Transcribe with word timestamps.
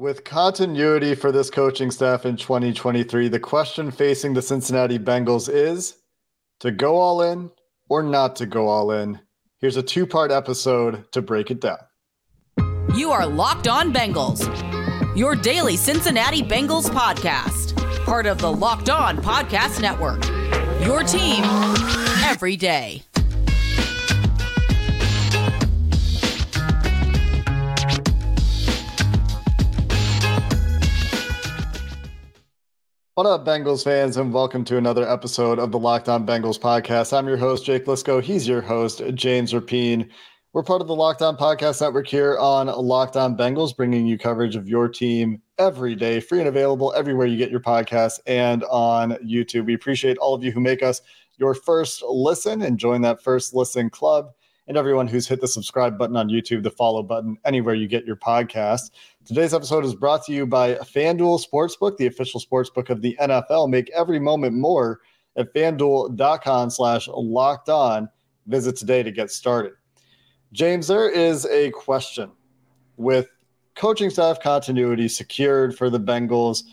With 0.00 0.22
continuity 0.22 1.16
for 1.16 1.32
this 1.32 1.50
coaching 1.50 1.90
staff 1.90 2.24
in 2.24 2.36
2023, 2.36 3.26
the 3.26 3.40
question 3.40 3.90
facing 3.90 4.32
the 4.32 4.40
Cincinnati 4.40 4.96
Bengals 4.96 5.52
is 5.52 5.96
to 6.60 6.70
go 6.70 6.98
all 6.98 7.20
in 7.22 7.50
or 7.88 8.04
not 8.04 8.36
to 8.36 8.46
go 8.46 8.68
all 8.68 8.92
in. 8.92 9.18
Here's 9.58 9.76
a 9.76 9.82
two 9.82 10.06
part 10.06 10.30
episode 10.30 11.10
to 11.10 11.20
break 11.20 11.50
it 11.50 11.60
down. 11.60 11.78
You 12.94 13.10
are 13.10 13.26
Locked 13.26 13.66
On 13.66 13.92
Bengals, 13.92 14.46
your 15.16 15.34
daily 15.34 15.76
Cincinnati 15.76 16.42
Bengals 16.42 16.88
podcast, 16.88 17.74
part 18.04 18.26
of 18.26 18.38
the 18.38 18.52
Locked 18.52 18.90
On 18.90 19.16
Podcast 19.16 19.82
Network. 19.82 20.24
Your 20.80 21.02
team 21.02 21.42
every 22.22 22.54
day. 22.54 23.02
What 33.18 33.26
up, 33.26 33.44
Bengals 33.44 33.82
fans, 33.82 34.16
and 34.16 34.32
welcome 34.32 34.62
to 34.66 34.76
another 34.76 35.04
episode 35.04 35.58
of 35.58 35.72
the 35.72 35.78
Locked 35.80 36.08
On 36.08 36.24
Bengals 36.24 36.56
podcast. 36.56 37.12
I'm 37.12 37.26
your 37.26 37.36
host, 37.36 37.64
Jake 37.64 37.86
Liskow. 37.86 38.22
He's 38.22 38.46
your 38.46 38.60
host, 38.60 39.02
James 39.14 39.52
Rapien. 39.52 40.08
We're 40.52 40.62
part 40.62 40.82
of 40.82 40.86
the 40.86 40.94
Locked 40.94 41.20
On 41.22 41.36
Podcast 41.36 41.80
Network 41.80 42.06
here 42.06 42.38
on 42.38 42.68
Locked 42.68 43.16
On 43.16 43.36
Bengals, 43.36 43.76
bringing 43.76 44.06
you 44.06 44.18
coverage 44.18 44.54
of 44.54 44.68
your 44.68 44.88
team 44.88 45.42
every 45.58 45.96
day, 45.96 46.20
free 46.20 46.38
and 46.38 46.46
available 46.46 46.94
everywhere 46.96 47.26
you 47.26 47.36
get 47.36 47.50
your 47.50 47.58
podcasts 47.58 48.20
and 48.28 48.62
on 48.70 49.14
YouTube. 49.14 49.66
We 49.66 49.74
appreciate 49.74 50.16
all 50.18 50.32
of 50.32 50.44
you 50.44 50.52
who 50.52 50.60
make 50.60 50.84
us 50.84 51.02
your 51.38 51.54
first 51.54 52.04
listen 52.04 52.62
and 52.62 52.78
join 52.78 53.00
that 53.00 53.20
first 53.20 53.52
listen 53.52 53.90
club 53.90 54.30
and 54.68 54.76
everyone 54.76 55.08
who's 55.08 55.26
hit 55.26 55.40
the 55.40 55.48
subscribe 55.48 55.98
button 55.98 56.16
on 56.16 56.28
YouTube, 56.28 56.62
the 56.62 56.70
follow 56.70 57.02
button, 57.02 57.38
anywhere 57.46 57.74
you 57.74 57.88
get 57.88 58.04
your 58.04 58.16
podcast. 58.16 58.90
Today's 59.24 59.54
episode 59.54 59.84
is 59.84 59.94
brought 59.94 60.24
to 60.26 60.32
you 60.32 60.46
by 60.46 60.74
FanDuel 60.74 61.42
Sportsbook, 61.42 61.96
the 61.96 62.06
official 62.06 62.38
sportsbook 62.38 62.90
of 62.90 63.00
the 63.00 63.16
NFL. 63.18 63.70
Make 63.70 63.90
every 63.90 64.18
moment 64.18 64.54
more 64.54 65.00
at 65.36 65.52
fanduel.com 65.54 66.68
slash 66.68 67.08
locked 67.08 67.70
on. 67.70 68.10
Visit 68.46 68.76
today 68.76 69.02
to 69.02 69.10
get 69.10 69.30
started. 69.30 69.72
James, 70.52 70.86
there 70.86 71.08
is 71.08 71.46
a 71.46 71.70
question 71.70 72.30
with 72.98 73.26
coaching 73.74 74.10
staff 74.10 74.38
continuity 74.40 75.08
secured 75.08 75.76
for 75.76 75.88
the 75.88 76.00
Bengals. 76.00 76.64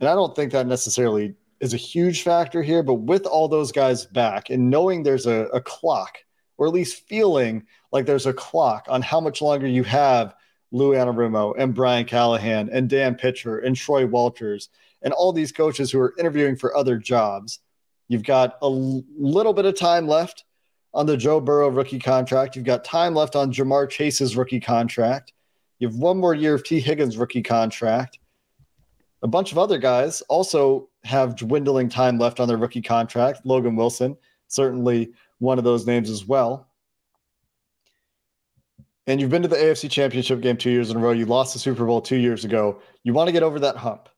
And 0.00 0.08
I 0.08 0.14
don't 0.14 0.34
think 0.34 0.52
that 0.52 0.66
necessarily 0.66 1.34
is 1.60 1.74
a 1.74 1.78
huge 1.78 2.22
factor 2.22 2.62
here, 2.62 2.82
but 2.82 2.94
with 2.94 3.26
all 3.26 3.46
those 3.46 3.72
guys 3.72 4.06
back 4.06 4.48
and 4.48 4.70
knowing 4.70 5.02
there's 5.02 5.26
a, 5.26 5.48
a 5.52 5.60
clock– 5.60 6.16
or 6.62 6.68
at 6.68 6.72
least 6.72 7.08
feeling 7.08 7.66
like 7.90 8.06
there's 8.06 8.26
a 8.26 8.32
clock 8.32 8.86
on 8.88 9.02
how 9.02 9.20
much 9.20 9.42
longer 9.42 9.66
you 9.66 9.82
have 9.82 10.32
Lou 10.70 10.92
Anarumo 10.92 11.54
and 11.58 11.74
Brian 11.74 12.04
Callahan 12.04 12.70
and 12.70 12.88
Dan 12.88 13.16
Pitcher 13.16 13.58
and 13.58 13.74
Troy 13.74 14.06
Walters 14.06 14.68
and 15.02 15.12
all 15.12 15.32
these 15.32 15.50
coaches 15.50 15.90
who 15.90 15.98
are 15.98 16.14
interviewing 16.20 16.54
for 16.54 16.76
other 16.76 16.98
jobs. 16.98 17.58
You've 18.06 18.22
got 18.22 18.58
a 18.62 18.68
little 18.68 19.52
bit 19.52 19.64
of 19.64 19.74
time 19.74 20.06
left 20.06 20.44
on 20.94 21.06
the 21.06 21.16
Joe 21.16 21.40
Burrow 21.40 21.68
rookie 21.68 21.98
contract. 21.98 22.54
You've 22.54 22.64
got 22.64 22.84
time 22.84 23.12
left 23.12 23.34
on 23.34 23.52
Ja'Marr 23.52 23.90
Chase's 23.90 24.36
rookie 24.36 24.60
contract. 24.60 25.32
You 25.80 25.88
have 25.88 25.96
one 25.96 26.18
more 26.18 26.32
year 26.32 26.54
of 26.54 26.62
Tee 26.62 26.78
Higgins' 26.78 27.18
rookie 27.18 27.42
contract. 27.42 28.20
A 29.24 29.26
bunch 29.26 29.50
of 29.50 29.58
other 29.58 29.78
guys 29.78 30.20
also 30.28 30.90
have 31.02 31.34
dwindling 31.34 31.88
time 31.88 32.20
left 32.20 32.38
on 32.38 32.46
their 32.46 32.56
rookie 32.56 32.82
contract. 32.82 33.40
Logan 33.44 33.74
Wilson, 33.74 34.16
certainly 34.46 35.10
one 35.42 35.58
of 35.58 35.64
those 35.64 35.86
names 35.86 36.08
as 36.08 36.24
well. 36.24 36.68
And 39.08 39.20
you've 39.20 39.30
been 39.30 39.42
to 39.42 39.48
the 39.48 39.56
AFC 39.56 39.90
Championship 39.90 40.40
game 40.40 40.56
two 40.56 40.70
years 40.70 40.90
in 40.90 40.96
a 40.96 41.00
row. 41.00 41.10
You 41.10 41.26
lost 41.26 41.52
the 41.52 41.58
Super 41.58 41.84
Bowl 41.84 42.00
two 42.00 42.16
years 42.16 42.44
ago. 42.44 42.80
You 43.02 43.12
want 43.12 43.26
to 43.26 43.32
get 43.32 43.42
over 43.42 43.58
that 43.58 43.76
hump. 43.76 44.08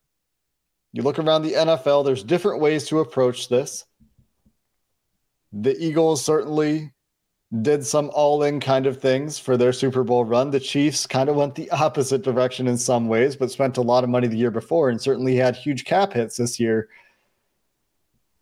You 0.93 1.01
look 1.01 1.17
around 1.17 1.41
the 1.41 1.53
NFL, 1.53 2.05
there's 2.05 2.23
different 2.23 2.61
ways 2.61 2.87
to 2.89 2.99
approach 2.99 3.49
this. 3.49 3.85
The 5.51 5.75
Eagles 5.83 6.23
certainly 6.23 6.93
did 7.63 7.83
some 7.83 8.11
all 8.13 8.43
in 8.43 8.59
kind 8.59 8.85
of 8.85 9.01
things 9.01 9.39
for 9.39 9.57
their 9.57 9.73
Super 9.73 10.03
Bowl 10.03 10.25
run. 10.25 10.51
The 10.51 10.59
Chiefs 10.59 11.07
kind 11.07 11.27
of 11.27 11.35
went 11.35 11.55
the 11.55 11.71
opposite 11.71 12.21
direction 12.21 12.67
in 12.67 12.77
some 12.77 13.07
ways, 13.07 13.35
but 13.35 13.49
spent 13.49 13.77
a 13.77 13.81
lot 13.81 14.03
of 14.03 14.11
money 14.11 14.27
the 14.27 14.37
year 14.37 14.51
before 14.51 14.89
and 14.89 15.01
certainly 15.01 15.35
had 15.35 15.55
huge 15.55 15.85
cap 15.85 16.13
hits 16.13 16.37
this 16.37 16.59
year 16.59 16.87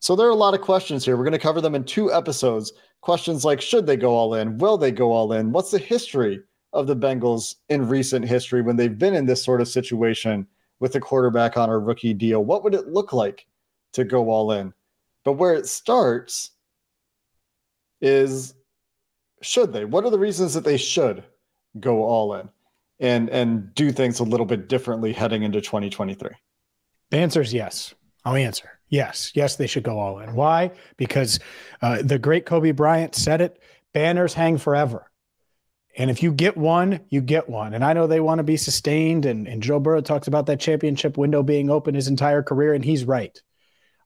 so 0.03 0.17
there 0.17 0.27
are 0.27 0.31
a 0.31 0.35
lot 0.35 0.53
of 0.53 0.59
questions 0.59 1.05
here. 1.05 1.15
We're 1.15 1.23
going 1.23 1.31
to 1.31 1.39
cover 1.39 1.61
them 1.61 1.75
in 1.75 1.85
two 1.85 2.11
episodes. 2.11 2.73
Questions 2.99 3.45
like 3.45 3.61
should 3.61 3.87
they 3.87 3.95
go 3.95 4.11
all 4.13 4.33
in? 4.33 4.57
Will 4.57 4.77
they 4.77 4.91
go 4.91 5.13
all 5.13 5.31
in? 5.31 5.53
What's 5.53 5.71
the 5.71 5.79
history 5.79 6.41
of 6.73 6.87
the 6.87 6.95
Bengals 6.95 7.55
in 7.69 7.87
recent 7.87 8.25
history 8.25 8.61
when 8.61 8.75
they've 8.75 8.97
been 8.99 9.13
in 9.13 9.25
this 9.25 9.41
sort 9.41 9.61
of 9.61 9.69
situation 9.69 10.45
with 10.81 10.91
the 10.91 10.99
quarterback 10.99 11.55
on 11.55 11.69
a 11.69 11.79
rookie 11.79 12.13
deal? 12.13 12.43
What 12.43 12.65
would 12.65 12.73
it 12.73 12.89
look 12.89 13.13
like 13.13 13.45
to 13.93 14.03
go 14.03 14.29
all 14.29 14.51
in? 14.51 14.73
But 15.23 15.33
where 15.33 15.53
it 15.53 15.67
starts 15.67 16.51
is 18.01 18.55
should 19.41 19.71
they? 19.71 19.85
What 19.85 20.03
are 20.03 20.11
the 20.11 20.19
reasons 20.19 20.53
that 20.53 20.65
they 20.65 20.75
should 20.75 21.23
go 21.79 22.03
all 22.03 22.33
in 22.33 22.49
and 22.99 23.29
and 23.29 23.73
do 23.73 23.89
things 23.93 24.19
a 24.19 24.25
little 24.25 24.45
bit 24.45 24.67
differently 24.67 25.13
heading 25.13 25.43
into 25.43 25.61
2023? 25.61 26.29
The 27.09 27.17
answer 27.17 27.39
is 27.39 27.53
yes. 27.53 27.95
I'll 28.25 28.35
answer. 28.35 28.69
Yes, 28.93 29.31
yes, 29.33 29.55
they 29.55 29.65
should 29.65 29.81
go 29.81 29.97
all 29.97 30.19
in. 30.19 30.35
Why? 30.35 30.69
Because 30.97 31.39
uh, 31.81 32.03
the 32.03 32.19
great 32.19 32.45
Kobe 32.45 32.69
Bryant 32.69 33.15
said 33.15 33.41
it 33.41 33.59
banners 33.91 34.35
hang 34.35 34.59
forever. 34.59 35.09
And 35.97 36.11
if 36.11 36.21
you 36.21 36.31
get 36.31 36.55
one, 36.55 36.99
you 37.09 37.19
get 37.19 37.49
one. 37.49 37.73
And 37.73 37.83
I 37.83 37.93
know 37.93 38.05
they 38.05 38.19
want 38.19 38.37
to 38.37 38.43
be 38.43 38.55
sustained. 38.55 39.25
And, 39.25 39.47
and 39.47 39.63
Joe 39.63 39.79
Burrow 39.79 40.01
talks 40.01 40.27
about 40.27 40.45
that 40.45 40.59
championship 40.59 41.17
window 41.17 41.41
being 41.41 41.71
open 41.71 41.95
his 41.95 42.07
entire 42.07 42.43
career, 42.43 42.75
and 42.75 42.85
he's 42.85 43.03
right. 43.03 43.35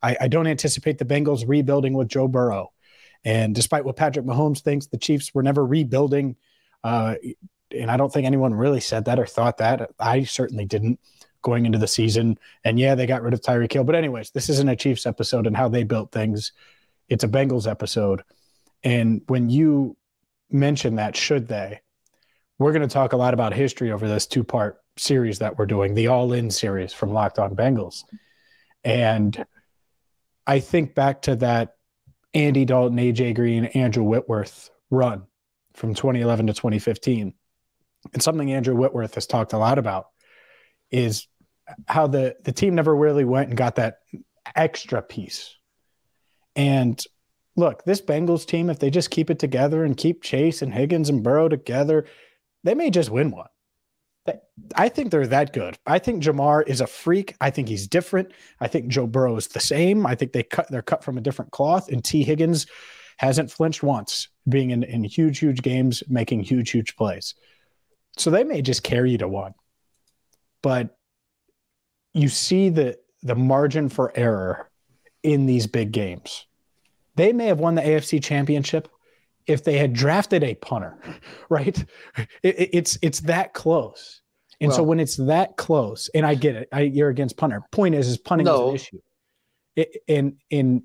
I, 0.02 0.16
I 0.22 0.28
don't 0.30 0.47
anticipate 0.47 1.00
the 1.00 1.03
Bengals 1.03 1.44
rebuilding 1.46 1.92
with 1.92 2.08
Joe 2.08 2.30
Burrow. 2.30 2.72
And 3.26 3.53
despite 3.53 3.84
what 3.84 3.97
Patrick 3.97 4.26
Mahomes 4.26 4.62
thinks, 4.62 4.88
the 4.88 4.97
Chiefs 4.97 5.34
were 5.34 5.44
never 5.44 5.66
rebuilding. 5.66 6.38
Uh, 6.81 7.16
and 7.72 7.92
I 7.92 7.97
don't 7.97 8.14
think 8.14 8.26
anyone 8.26 8.53
really 8.53 8.80
said 8.80 9.03
that 9.03 9.20
or 9.20 9.26
thought 9.26 9.58
that. 9.58 9.92
I 10.00 10.24
certainly 10.24 10.64
didn't 10.64 11.02
going 11.42 11.66
into 11.66 11.78
the 11.78 11.88
season. 11.88 12.38
And 12.64 12.80
yeah, 12.80 12.96
they 12.96 13.06
got 13.06 13.22
rid 13.22 13.34
of 13.34 13.42
Tyreek 13.42 13.72
Hill. 13.72 13.84
But, 13.84 13.96
anyways, 13.96 14.31
this 14.31 14.50
isn't 14.50 14.70
a 14.70 14.75
Chiefs 14.75 15.06
episode 15.06 15.48
and 15.48 15.56
how 15.56 15.70
they 15.70 15.84
built 15.84 16.12
things. 16.12 16.52
It's 17.09 17.24
a 17.24 17.28
Bengals 17.28 17.70
episode. 17.70 18.24
And 18.84 19.22
when 19.28 19.50
you 19.50 19.97
mention 20.50 20.96
that, 20.96 21.16
should 21.16 21.47
they, 21.47 21.81
we're 22.59 22.74
going 22.74 22.88
to 22.88 22.94
talk 22.94 23.14
a 23.14 23.18
lot 23.18 23.34
about 23.34 23.53
history 23.53 23.92
over 23.92 24.08
this 24.08 24.28
two 24.28 24.44
part 24.44 24.81
series 24.97 25.40
that 25.40 25.58
we're 25.58 25.66
doing, 25.66 25.94
the 25.94 26.08
All 26.08 26.34
In 26.34 26.50
series 26.50 26.94
from 26.94 27.14
Locked 27.14 27.40
On 27.40 27.56
Bengals. 27.56 28.03
And 28.84 29.46
I 30.46 30.59
think 30.59 30.96
back 30.96 31.24
to 31.24 31.36
that 31.38 31.76
Andy 32.34 32.66
Dalton, 32.66 32.97
AJ 32.97 33.36
Green, 33.36 33.66
Andrew 33.66 34.03
Whitworth 34.03 34.70
run 34.90 35.24
from 35.74 35.94
2011 35.94 36.47
to 36.47 36.53
2015. 36.53 37.34
And 38.14 38.24
something 38.24 38.52
Andrew 38.52 38.76
Whitworth 38.76 39.16
has 39.16 39.28
talked 39.28 39.53
a 39.53 39.58
lot 39.58 39.78
about 39.78 40.08
is 40.92 41.28
how 41.88 42.08
the 42.08 42.36
the 42.44 42.52
team 42.52 42.75
never 42.75 42.96
really 42.96 43.25
went 43.25 43.50
and 43.50 43.58
got 43.58 43.75
that 43.75 44.00
extra 44.56 45.02
piece. 45.02 45.56
And 46.56 47.02
look, 47.56 47.84
this 47.84 48.02
Bengals 48.02 48.46
team, 48.46 48.70
if 48.70 48.80
they 48.80 48.90
just 48.90 49.12
keep 49.12 49.30
it 49.30 49.40
together 49.40 49.84
and 49.84 49.97
keep 49.97 50.24
Chase 50.24 50.62
and 50.62 50.74
Higgins 50.74 51.09
and 51.09 51.24
Burrow 51.24 51.50
together, 51.50 52.06
they 52.64 52.74
may 52.74 52.90
just 52.90 53.09
win 53.09 53.31
one. 53.31 53.47
I 54.76 54.90
think 54.90 55.12
they're 55.12 55.28
that 55.28 55.53
good. 55.53 55.78
I 55.86 56.00
think 56.00 56.22
Ja'Marr 56.22 56.68
is 56.68 56.81
a 56.81 56.88
freak. 56.88 57.36
I 57.40 57.50
think 57.50 57.70
he's 57.70 57.88
different. 57.88 58.34
I 58.59 58.68
think 58.68 58.90
Joe 58.90 59.08
Burrow 59.08 59.38
is 59.38 59.47
the 59.47 59.62
same. 59.62 60.06
I 60.06 60.16
think 60.16 60.34
they 60.34 60.44
cut 60.44 60.68
they're 60.70 60.81
cut 60.81 61.03
from 61.03 61.18
a 61.18 61.22
different 61.22 61.52
cloth. 61.52 61.90
And 61.90 62.03
Tee 62.03 62.24
Higgins 62.24 62.68
hasn't 63.18 63.52
flinched 63.52 63.84
once, 63.84 64.28
being 64.50 64.72
in, 64.72 64.84
in 64.84 65.03
huge, 65.03 65.40
huge 65.40 65.62
games, 65.62 66.03
making 66.09 66.44
huge, 66.44 66.72
huge 66.72 66.97
plays. 66.97 67.36
So 68.18 68.30
they 68.30 68.44
may 68.44 68.62
just 68.62 68.84
carry 68.84 69.12
you 69.12 69.18
to 69.20 69.28
one 69.28 69.53
but 70.67 70.97
you 72.14 72.28
see 72.28 72.67
the 72.67 72.97
the 73.23 73.35
margin 73.35 73.87
for 73.87 74.11
error 74.17 74.69
in 75.23 75.46
these 75.46 75.66
big 75.66 75.93
games. 75.93 76.46
They 77.16 77.31
may 77.31 77.46
have 77.46 77.61
won 77.61 77.75
the 77.75 77.81
AFC 77.81 78.22
championship 78.22 78.90
if 79.46 79.64
they 79.64 79.78
had 79.78 79.93
drafted 79.93 80.43
a 80.43 80.55
punter, 80.55 80.97
right? 81.49 81.85
It, 82.43 82.69
it's 82.73 82.97
it's 83.02 83.22
that 83.22 83.53
close. 83.53 84.22
And 84.59 84.67
well, 84.67 84.79
so 84.79 84.84
when 84.84 84.99
it's 84.99 85.16
that 85.16 85.55
close, 85.55 86.09
and 86.14 86.25
I 86.25 86.35
get 86.35 86.58
it, 86.58 86.67
I, 86.73 86.81
you're 86.81 87.08
against 87.08 87.37
punter. 87.37 87.61
Point 87.72 87.96
is, 87.96 88.09
is 88.09 88.17
punting 88.17 88.43
no. 88.43 88.59
was 88.59 88.70
an 88.72 88.75
issue. 88.75 88.99
It, 89.78 89.97
in 90.08 90.35
in 90.49 90.84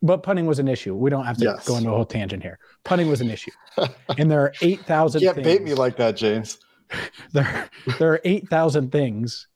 but 0.00 0.22
punting 0.22 0.46
was 0.46 0.60
an 0.60 0.68
issue. 0.68 0.94
We 0.94 1.10
don't 1.10 1.24
have 1.24 1.38
to 1.38 1.44
yes. 1.44 1.66
go 1.66 1.76
into 1.76 1.90
a 1.90 1.92
whole 1.92 2.06
tangent 2.06 2.44
here. 2.44 2.60
Punting 2.84 3.10
was 3.10 3.20
an 3.20 3.30
issue, 3.30 3.50
and 4.16 4.30
there 4.30 4.42
are 4.42 4.52
eight 4.62 4.82
thousand. 4.82 5.22
Can't 5.22 5.42
bait 5.42 5.64
me 5.64 5.74
like 5.74 5.96
that, 5.96 6.14
James. 6.14 6.58
there 7.32 7.70
there 7.98 8.12
are 8.12 8.20
8,000 8.24 8.90
things 8.90 9.48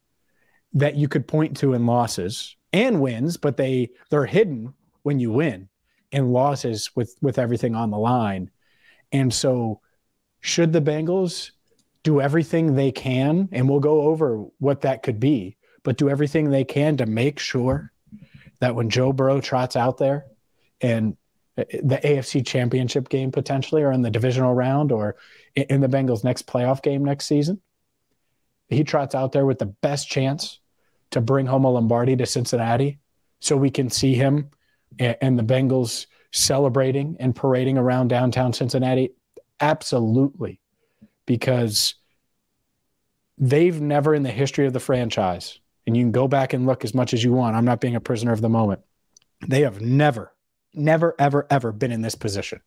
that 0.74 0.96
you 0.96 1.08
could 1.08 1.26
point 1.26 1.56
to 1.58 1.74
in 1.74 1.86
losses 1.86 2.56
and 2.72 3.00
wins, 3.00 3.36
but 3.36 3.56
they 3.56 3.90
they're 4.10 4.26
hidden 4.26 4.74
when 5.02 5.18
you 5.18 5.32
win 5.32 5.68
and 6.12 6.32
losses 6.32 6.90
with 6.94 7.16
with 7.22 7.38
everything 7.38 7.74
on 7.74 7.90
the 7.90 7.98
line. 7.98 8.50
And 9.12 9.32
so 9.32 9.80
should 10.40 10.72
the 10.72 10.80
Bengals 10.80 11.50
do 12.02 12.20
everything 12.20 12.74
they 12.74 12.92
can, 12.92 13.48
and 13.52 13.68
we'll 13.68 13.80
go 13.80 14.02
over 14.02 14.44
what 14.58 14.82
that 14.82 15.02
could 15.02 15.18
be, 15.18 15.56
but 15.82 15.96
do 15.96 16.08
everything 16.08 16.50
they 16.50 16.64
can 16.64 16.96
to 16.98 17.06
make 17.06 17.38
sure 17.38 17.92
that 18.60 18.74
when 18.74 18.90
Joe 18.90 19.12
Burrow 19.12 19.40
trots 19.40 19.76
out 19.76 19.98
there 19.98 20.26
and 20.80 21.16
uh, 21.56 21.64
the 21.82 22.00
AFC 22.02 22.46
championship 22.46 23.08
game 23.08 23.32
potentially, 23.32 23.82
or 23.82 23.92
in 23.92 24.02
the 24.02 24.10
divisional 24.10 24.54
round, 24.54 24.92
or 24.92 25.16
in 25.62 25.80
the 25.80 25.88
Bengals' 25.88 26.24
next 26.24 26.46
playoff 26.46 26.82
game 26.82 27.04
next 27.04 27.26
season, 27.26 27.60
he 28.68 28.84
trots 28.84 29.14
out 29.14 29.32
there 29.32 29.46
with 29.46 29.58
the 29.58 29.66
best 29.66 30.08
chance 30.08 30.60
to 31.10 31.20
bring 31.20 31.46
home 31.46 31.64
a 31.64 31.70
Lombardi 31.70 32.16
to 32.16 32.26
Cincinnati 32.26 32.98
so 33.40 33.56
we 33.56 33.70
can 33.70 33.88
see 33.88 34.14
him 34.14 34.50
and 34.98 35.38
the 35.38 35.42
Bengals 35.42 36.06
celebrating 36.32 37.16
and 37.20 37.34
parading 37.34 37.78
around 37.78 38.08
downtown 38.08 38.52
Cincinnati? 38.52 39.12
Absolutely. 39.60 40.60
Because 41.26 41.94
they've 43.36 43.80
never 43.80 44.14
in 44.14 44.22
the 44.22 44.30
history 44.30 44.66
of 44.66 44.72
the 44.72 44.80
franchise, 44.80 45.58
and 45.86 45.96
you 45.96 46.02
can 46.02 46.12
go 46.12 46.28
back 46.28 46.52
and 46.52 46.66
look 46.66 46.84
as 46.84 46.94
much 46.94 47.14
as 47.14 47.22
you 47.22 47.32
want. 47.32 47.56
I'm 47.56 47.64
not 47.64 47.80
being 47.80 47.96
a 47.96 48.00
prisoner 48.00 48.32
of 48.32 48.40
the 48.40 48.48
moment. 48.48 48.80
They 49.46 49.62
have 49.62 49.80
never, 49.80 50.32
never, 50.74 51.14
ever, 51.18 51.46
ever 51.50 51.72
been 51.72 51.92
in 51.92 52.02
this 52.02 52.14
position 52.14 52.60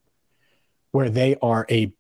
where 0.91 1.09
they 1.09 1.35
are 1.41 1.65
a 1.69 1.93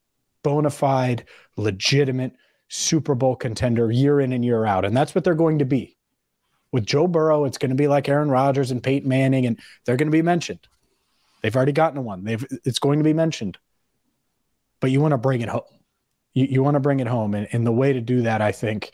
bona 0.43 0.69
fide, 0.69 1.25
legitimate 1.57 2.33
Super 2.67 3.15
Bowl 3.15 3.35
contender 3.35 3.91
year 3.91 4.19
in 4.19 4.33
and 4.33 4.45
year 4.45 4.65
out. 4.65 4.85
And 4.85 4.95
that's 4.95 5.13
what 5.13 5.23
they're 5.23 5.35
going 5.35 5.59
to 5.59 5.65
be. 5.65 5.97
With 6.71 6.85
Joe 6.85 7.07
Burrow, 7.07 7.43
it's 7.45 7.57
going 7.57 7.69
to 7.71 7.75
be 7.75 7.87
like 7.87 8.07
Aaron 8.07 8.29
Rodgers 8.29 8.71
and 8.71 8.81
Peyton 8.81 9.09
Manning, 9.09 9.45
and 9.45 9.59
they're 9.85 9.97
going 9.97 10.07
to 10.07 10.11
be 10.11 10.21
mentioned. 10.21 10.67
They've 11.41 11.55
already 11.55 11.73
gotten 11.73 12.03
one. 12.03 12.23
They've 12.23 12.45
it's 12.63 12.79
going 12.79 12.99
to 12.99 13.03
be 13.03 13.13
mentioned. 13.13 13.57
But 14.79 14.91
you 14.91 15.01
want 15.01 15.11
to 15.11 15.17
bring 15.17 15.41
it 15.41 15.49
home. 15.49 15.63
You, 16.33 16.45
you 16.45 16.63
want 16.63 16.75
to 16.75 16.79
bring 16.79 17.01
it 17.01 17.07
home. 17.07 17.33
And, 17.35 17.47
and 17.51 17.67
the 17.67 17.71
way 17.71 17.93
to 17.93 18.01
do 18.01 18.21
that, 18.21 18.41
I 18.41 18.51
think, 18.51 18.91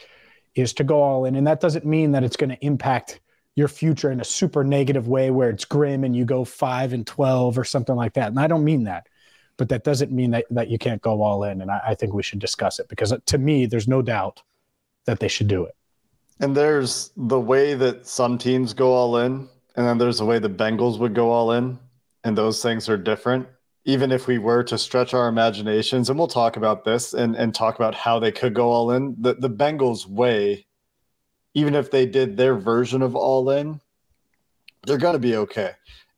is 0.55 0.73
to 0.73 0.83
go 0.83 1.01
all 1.01 1.25
in. 1.25 1.35
And 1.35 1.45
that 1.45 1.61
doesn't 1.61 1.85
mean 1.85 2.13
that 2.13 2.23
it's 2.23 2.35
going 2.35 2.49
to 2.49 2.65
impact 2.65 3.19
your 3.55 3.67
future 3.67 4.11
in 4.11 4.21
a 4.21 4.25
super 4.25 4.63
negative 4.63 5.07
way 5.07 5.31
where 5.31 5.49
it's 5.49 5.65
grim 5.65 6.03
and 6.03 6.15
you 6.15 6.25
go 6.25 6.45
five 6.45 6.94
and 6.94 7.05
12 7.07 7.57
or 7.57 7.63
something 7.63 7.95
like 7.95 8.13
that. 8.13 8.29
And 8.29 8.39
I 8.39 8.47
don't 8.47 8.63
mean 8.63 8.83
that, 8.83 9.07
but 9.57 9.69
that 9.69 9.83
doesn't 9.83 10.12
mean 10.12 10.31
that, 10.31 10.45
that 10.51 10.69
you 10.69 10.77
can't 10.77 11.01
go 11.01 11.21
all 11.21 11.44
in. 11.44 11.62
And 11.62 11.69
I, 11.69 11.81
I 11.88 11.95
think 11.95 12.13
we 12.13 12.24
should 12.24 12.39
discuss 12.39 12.80
it 12.80 12.88
because 12.88 13.13
to 13.25 13.38
me, 13.38 13.65
there's 13.65 13.88
no 13.88 14.01
doubt 14.01 14.42
that 15.06 15.19
they 15.19 15.27
should 15.27 15.48
do 15.48 15.65
it. 15.65 15.75
And 16.39 16.56
there's 16.56 17.12
the 17.18 17.39
way 17.39 17.74
that 17.74 18.06
some 18.06 18.38
teams 18.38 18.74
go 18.74 18.94
all 18.94 19.18
in, 19.18 19.50
and 19.75 19.88
then 19.88 19.98
there's 19.98 20.19
the 20.19 20.25
way 20.25 20.38
the 20.38 20.50
Bengals 20.50 21.00
would 21.00 21.15
go 21.15 21.31
all 21.31 21.51
in, 21.54 21.80
and 22.24 22.38
those 22.38 22.62
things 22.62 22.88
are 22.88 22.98
different. 22.98 23.48
Even 23.86 24.12
if 24.12 24.27
we 24.27 24.38
were 24.38 24.63
to 24.63 24.77
stretch 24.77 25.13
our 25.13 25.30
imaginations, 25.30 26.09
and 26.09 26.19
we'll 26.19 26.27
talk 26.27 26.57
about 26.57 26.83
this 26.83 27.13
and, 27.13 27.36
and 27.36 27.56
talk 27.56 27.75
about 27.75 27.95
how 27.95 28.19
they 28.19 28.31
could 28.31 28.54
go 28.54 28.69
all 28.69 28.92
in, 28.92 29.15
the, 29.19 29.33
the 29.33 29.50
Bengals 29.50 30.06
way, 30.06 30.68
even 31.54 31.74
if 31.74 31.89
they 31.89 32.06
did 32.06 32.38
their 32.38 32.56
version 32.56 33.01
of 33.01 33.15
all 33.15 33.50
in, 33.50 33.80
they're 34.86 34.98
going 34.98 35.13
to 35.13 35.19
be 35.19 35.38
okay. 35.38 35.71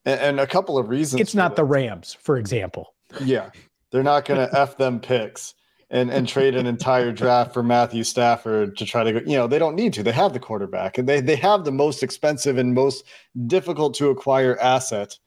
And, 0.04 0.20
and, 0.20 0.40
a 0.40 0.48
couple 0.48 0.78
of 0.78 0.90
reasons. 0.90 1.22
It's 1.22 1.36
not 1.36 1.52
that. 1.52 1.56
the 1.58 1.64
Rams, 1.66 2.18
for 2.20 2.38
example. 2.38 2.94
Yeah. 3.22 3.50
They're 3.92 4.04
not 4.04 4.26
going 4.26 4.40
to 4.50 4.60
F 4.60 4.78
them 4.78 5.00
picks 5.00 5.56
and 5.90 6.12
and 6.12 6.28
trade 6.28 6.56
an 6.56 6.68
entire 6.68 7.12
draft 7.12 7.54
for 7.54 7.64
Matthew 7.64 8.04
Stafford 8.04 8.78
to 8.78 8.86
try 8.86 9.04
to 9.04 9.14
go. 9.14 9.20
You 9.20 9.38
know, 9.38 9.48
they 9.48 9.60
don't 9.60 9.76
need 9.76 9.94
to. 9.94 10.04
They 10.04 10.12
have 10.12 10.34
the 10.34 10.40
quarterback, 10.40 10.98
and 10.98 11.10
they 11.10 11.22
they 11.22 11.36
have 11.38 11.66
the 11.66 11.72
most 11.72 12.04
expensive 12.04 12.58
and 12.58 12.74
most 12.74 13.06
difficult 13.48 13.96
to 13.96 14.10
acquire 14.10 14.58
asset 14.60 15.18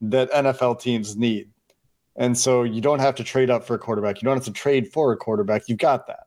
that 0.00 0.30
NFL 0.32 0.80
teams 0.80 1.16
need. 1.16 1.50
And 2.16 2.36
so 2.36 2.64
you 2.64 2.80
don't 2.80 2.98
have 2.98 3.14
to 3.16 3.24
trade 3.24 3.50
up 3.50 3.64
for 3.64 3.74
a 3.74 3.78
quarterback. 3.78 4.20
You 4.20 4.26
don't 4.26 4.36
have 4.36 4.44
to 4.44 4.52
trade 4.52 4.88
for 4.88 5.12
a 5.12 5.16
quarterback. 5.16 5.68
You've 5.68 5.78
got 5.78 6.06
that. 6.08 6.24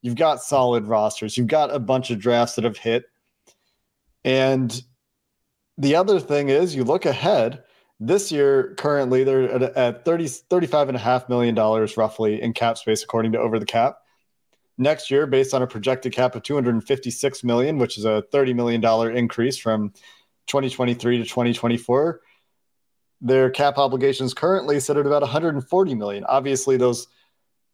You've 0.00 0.14
got 0.14 0.42
solid 0.42 0.86
rosters. 0.86 1.36
You've 1.36 1.48
got 1.48 1.74
a 1.74 1.78
bunch 1.78 2.10
of 2.10 2.18
drafts 2.18 2.54
that 2.54 2.64
have 2.64 2.76
hit. 2.76 3.04
And 4.24 4.82
the 5.76 5.96
other 5.96 6.20
thing 6.20 6.50
is 6.50 6.74
you 6.74 6.84
look 6.84 7.04
ahead 7.04 7.63
this 8.00 8.32
year, 8.32 8.74
currently, 8.76 9.24
they're 9.24 9.50
at, 9.50 9.62
at 9.62 10.04
30, 10.04 10.24
$35.5 10.24 11.28
million 11.28 11.54
roughly 11.96 12.42
in 12.42 12.52
cap 12.52 12.78
space, 12.78 13.02
according 13.02 13.32
to 13.32 13.38
Over 13.38 13.58
the 13.58 13.66
Cap. 13.66 13.98
Next 14.76 15.10
year, 15.10 15.26
based 15.26 15.54
on 15.54 15.62
a 15.62 15.66
projected 15.66 16.12
cap 16.12 16.34
of 16.34 16.42
256 16.42 17.44
million, 17.44 17.78
which 17.78 17.96
is 17.96 18.04
a 18.04 18.24
$30 18.32 18.54
million 18.54 18.84
increase 19.16 19.56
from 19.56 19.90
2023 20.48 21.18
to 21.18 21.24
2024, 21.24 22.20
their 23.20 23.50
cap 23.50 23.78
obligations 23.78 24.34
currently 24.34 24.80
sit 24.80 24.96
at 24.96 25.06
about 25.06 25.22
140 25.22 25.94
million. 25.94 26.24
Obviously, 26.24 26.76
those 26.76 27.06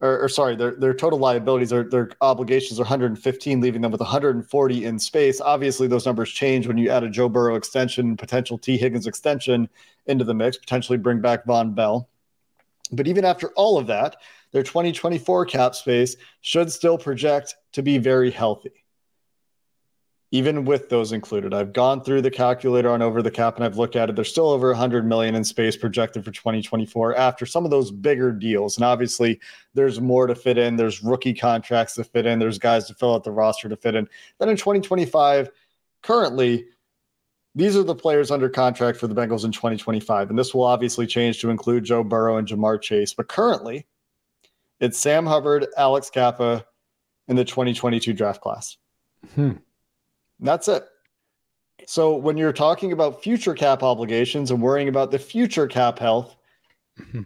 or, 0.01 0.25
or, 0.25 0.29
sorry, 0.29 0.57
their 0.57 0.73
their 0.73 0.95
total 0.95 1.19
liabilities 1.19 1.73
or 1.73 1.85
their 1.85 2.11
obligations 2.21 2.79
are 2.79 2.85
115, 2.85 3.61
leaving 3.61 3.83
them 3.83 3.93
with 3.93 4.01
140 4.01 4.85
in 4.85 4.99
space. 4.99 5.41
Obviously, 5.41 5.87
those 5.87 6.07
numbers 6.07 6.31
change 6.31 6.67
when 6.67 6.79
you 6.79 6.89
add 6.91 7.05
a 7.05 7.11
Joe 7.11 7.29
Burrow 7.29 7.55
extension, 7.55 8.17
potential 8.17 8.57
Tee 8.57 8.79
Higgins 8.79 9.07
extension 9.07 9.69
into 10.07 10.25
the 10.25 10.35
mix, 10.35 10.57
potentially 10.57 10.99
bring 10.99 11.21
back 11.21 11.45
Vonn 11.45 11.75
Bell. 11.75 12.09
But 12.93 13.07
even 13.07 13.25
after 13.25 13.49
all 13.51 13.79
of 13.79 13.87
that, 13.89 14.17
their 14.53 14.63
2024 14.63 15.47
cap 15.47 15.75
space 15.75 16.17
should 16.41 16.73
still 16.73 16.99
project 16.99 17.57
to 17.73 17.83
be 17.83 17.99
very 17.99 18.31
healthy 18.31 18.80
even 20.33 20.65
with 20.65 20.89
those 20.89 21.13
included. 21.13 21.53
I've 21.53 21.73
gone 21.73 22.03
through 22.03 22.23
the 22.23 22.31
calculator 22.31 22.91
on 22.91 23.03
over 23.03 23.21
the 23.21 23.31
cap 23.31 23.57
and 23.57 23.65
I've 23.65 23.79
looked 23.79 23.97
at 23.97 24.09
it. 24.09 24.15
There's 24.15 24.31
still 24.31 24.51
over 24.51 24.69
100 24.69 25.05
million 25.05 25.35
in 25.35 25.43
space 25.43 25.77
projected 25.77 26.25
for 26.25 26.31
2024 26.31 27.17
after 27.17 27.45
some 27.47 27.65
of 27.65 27.73
those 27.73 27.91
bigger 27.91 28.31
deals. 28.31 28.77
And 28.77 28.85
obviously, 28.85 29.41
there's 29.75 30.01
more 30.01 30.29
to 30.29 30.37
fit 30.37 30.57
in. 30.57 30.77
There's 30.77 31.03
rookie 31.03 31.35
contracts 31.35 31.95
to 31.95 32.05
fit 32.05 32.27
in. 32.27 32.39
There's 32.39 32.59
guys 32.59 32.87
to 32.87 32.95
fill 32.95 33.15
out 33.15 33.25
the 33.25 33.33
roster 33.33 33.69
to 33.69 33.77
fit 33.77 33.97
in. 33.97 34.09
Then 34.39 34.49
in 34.49 34.57
2025, 34.57 35.51
currently, 36.03 36.67
these 37.57 37.77
are 37.77 37.83
the 37.83 37.97
players 37.97 38.31
under 38.31 38.49
contract 38.49 38.99
for 38.99 39.09
the 39.09 39.15
Bengals 39.15 39.45
in 39.45 39.51
2025. 39.51 40.31
And 40.31 40.39
this 40.39 40.55
will 40.55 40.63
obviously 40.63 41.09
change 41.09 41.41
to 41.41 41.51
include 41.51 41.83
Joe 41.83 42.05
Burrow 42.05 42.37
and 42.37 42.47
Ja'Marr 42.47 42.81
Chase. 42.81 43.13
But 43.13 43.27
currently, 43.27 43.89
it's 44.79 44.97
Sam 44.97 45.27
Hubbard, 45.27 45.67
Alex 45.77 46.09
Cappa 46.09 46.65
in 47.27 47.35
the 47.35 47.45
2022 47.45 48.13
draft 48.13 48.41
class. 48.41 48.77
Hmm. 49.35 49.55
That's 50.41 50.69
it. 50.69 50.85
So 51.87 52.17
when 52.17 52.37
you're 52.37 52.53
talking 52.53 52.93
about 52.93 53.23
future 53.23 53.55
cap 53.55 53.83
obligations 53.83 54.51
and 54.51 54.63
worrying 54.63 54.89
about 54.89 55.11
the 55.11 55.19
future 55.19 55.67
cap 55.67 55.99
health, 55.99 56.37
mm-hmm. 56.99 57.23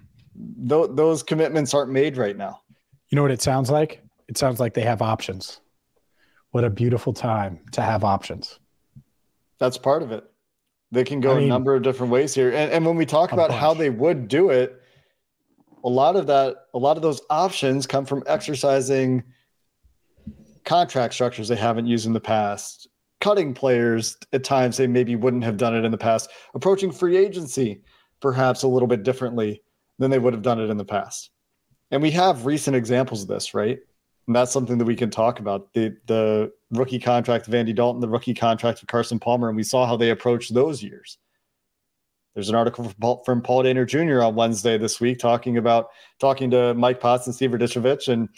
th- 0.69 0.91
those 0.93 1.23
commitments 1.23 1.75
aren't 1.75 1.91
made 1.91 2.17
right 2.17 2.37
now. 2.37 2.61
You 3.09 3.17
know 3.17 3.23
what 3.23 3.31
it 3.31 3.43
sounds 3.43 3.71
like? 3.71 4.03
It 4.29 4.39
sounds 4.39 4.61
like 4.61 4.75
they 4.75 4.83
have 4.83 5.03
options. 5.03 5.61
What 6.51 6.65
a 6.65 6.71
beautiful 6.71 7.13
time 7.13 7.61
to 7.73 7.83
have 7.83 8.05
options. 8.05 8.59
That's 9.59 9.79
part 9.79 10.03
of 10.03 10.13
it. 10.13 10.25
They 10.93 11.05
can 11.05 11.21
go 11.21 11.33
I 11.33 11.37
mean, 11.37 11.45
a 11.45 11.49
number 11.49 11.75
of 11.75 11.83
different 11.83 12.13
ways 12.13 12.35
here. 12.35 12.51
And, 12.51 12.71
and 12.71 12.87
when 12.87 12.97
we 12.97 13.07
talk 13.07 13.33
about 13.33 13.49
bunch. 13.49 13.61
how 13.61 13.75
they 13.75 13.91
would 13.91 14.29
do 14.29 14.51
it, 14.51 14.81
a 15.83 15.89
lot 15.89 16.17
of 16.17 16.27
that, 16.29 16.57
a 16.73 16.79
lot 16.79 16.97
of 16.97 17.03
those 17.03 17.21
options 17.29 17.87
come 17.87 18.07
from 18.07 18.23
exercising 18.27 19.25
contract 20.65 21.15
structures 21.15 21.49
they 21.49 21.57
haven't 21.57 21.87
used 21.87 22.07
in 22.07 22.13
the 22.13 22.21
past, 22.21 22.89
cutting 23.25 23.55
players 23.55 24.19
at 24.35 24.45
times 24.45 24.77
they 24.77 24.87
maybe 24.87 25.17
wouldn't 25.17 25.45
have 25.45 25.57
done 25.57 25.75
it 25.75 25.83
in 25.83 25.91
the 25.91 25.97
past, 25.97 26.29
approaching 26.55 26.93
free 26.93 27.17
agency 27.17 27.81
perhaps 28.21 28.65
a 28.65 28.69
little 28.69 28.87
bit 28.87 29.03
differently 29.03 29.63
than 29.99 30.11
they 30.11 30.19
would 30.19 30.35
have 30.35 30.43
done 30.43 30.61
it 30.61 30.69
in 30.69 30.77
the 30.77 30.85
past. 30.85 31.31
And 31.91 32.03
we 32.03 32.11
have 32.11 32.45
recent 32.45 32.77
examples 32.77 33.23
of 33.23 33.29
this, 33.29 33.55
right? 33.55 33.79
And 34.27 34.37
that's 34.37 34.53
something 34.53 34.77
that 34.77 34.85
we 34.85 34.95
can 34.95 35.09
talk 35.09 35.41
about. 35.41 35.73
The 35.73 35.97
the 36.05 36.53
rookie 36.71 36.99
contract 36.99 37.49
of 37.49 37.55
Andy 37.55 37.73
Dalton, 37.73 38.03
the 38.03 38.09
rookie 38.11 38.35
contract 38.35 38.83
of 38.83 38.89
Carson 38.89 39.19
Palmer, 39.19 39.49
and 39.49 39.57
we 39.57 39.63
saw 39.63 39.87
how 39.87 39.97
they 39.97 40.11
approached 40.11 40.53
those 40.53 40.83
years. 40.83 41.17
There's 42.35 42.51
an 42.51 42.55
article 42.55 42.85
from 42.85 42.95
Paul, 43.01 43.23
from 43.25 43.41
Paul 43.41 43.65
Dehner 43.65 43.89
Jr. 43.89 44.23
on 44.23 44.35
Wednesday 44.35 44.77
this 44.77 45.01
week 45.01 45.19
talking 45.19 45.57
about 45.57 45.89
talking 46.21 46.51
to 46.51 46.75
Mike 46.75 47.01
Potts 47.01 47.27
and 47.27 47.35
Steve 47.35 47.53
Radicevic 47.53 48.13
and 48.13 48.29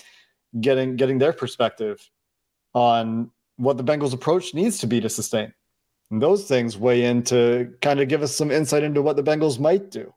getting 0.61 0.95
getting 0.95 1.19
their 1.19 1.33
perspective 1.33 1.99
on 2.73 3.33
what 3.57 3.77
the 3.77 3.85
Bengals' 3.85 4.15
approach 4.15 4.55
needs 4.55 4.79
to 4.79 4.87
be 4.87 5.01
to 5.01 5.09
sustain. 5.09 5.53
And 6.11 6.23
those 6.23 6.47
things 6.47 6.77
weigh 6.77 7.05
in 7.05 7.23
to 7.25 7.73
kind 7.81 8.01
of 8.01 8.09
give 8.09 8.23
us 8.23 8.35
some 8.35 8.51
insight 8.51 8.83
into 8.83 9.03
what 9.03 9.17
the 9.17 9.23
Bengals 9.23 9.59
might 9.59 9.91
do. 9.91 10.13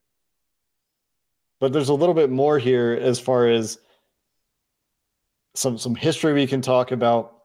But 1.59 1.73
there's 1.73 1.89
a 1.89 1.93
little 1.93 2.15
bit 2.15 2.29
more 2.29 2.59
here 2.59 2.97
as 3.01 3.19
far 3.19 3.47
as 3.47 3.79
some 5.55 5.77
some 5.77 5.95
history 5.95 6.33
we 6.33 6.47
can 6.47 6.61
talk 6.61 6.91
about 6.91 7.39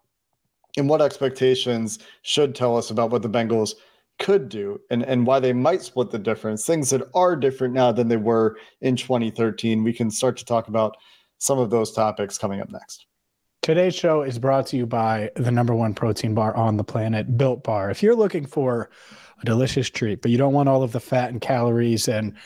and 0.77 0.89
what 0.89 1.01
expectations 1.01 1.99
should 2.23 2.55
tell 2.55 2.77
us 2.77 2.91
about 2.91 3.11
what 3.11 3.23
the 3.23 3.31
Bengals 3.31 3.75
could 4.19 4.49
do 4.49 4.81
and, 4.91 5.03
and 5.05 5.27
why 5.27 5.41
they 5.41 5.53
might 5.53 5.83
split 5.83 6.11
the 6.11 6.19
difference. 6.19 6.65
Things 6.65 6.91
that 6.91 7.03
are 7.15 7.35
different 7.35 7.75
now 7.75 7.93
than 7.93 8.09
they 8.09 8.17
were 8.17 8.57
in 8.81 8.97
2013. 8.97 9.83
We 9.83 9.93
can 9.93 10.11
start 10.11 10.37
to 10.39 10.45
talk 10.45 10.69
about 10.69 10.97
some 11.39 11.59
of 11.59 11.71
those 11.71 11.93
topics 11.93 12.39
coming 12.39 12.61
up 12.61 12.71
next. 12.71 13.07
Today's 13.65 13.95
show 13.95 14.21
is 14.21 14.39
brought 14.39 14.67
to 14.67 14.77
you 14.77 14.85
by 14.85 15.31
the 15.37 15.51
number 15.51 15.75
one 15.75 15.95
protein 15.95 16.35
bar 16.35 16.55
on 16.55 16.77
the 16.77 16.85
planet, 16.85 17.39
Built 17.39 17.65
Bar. 17.65 17.91
If 17.91 18.03
you're 18.03 18.15
looking 18.15 18.45
for 18.45 18.91
a 19.41 19.45
delicious 19.47 19.89
treat, 19.89 20.21
but 20.21 20.31
you 20.31 20.37
don't 20.37 20.53
want 20.53 20.69
all 20.69 20.83
of 20.83 20.93
the 20.93 21.01
fat 21.01 21.31
and 21.31 21.41
calories, 21.41 22.07
and 22.07 22.37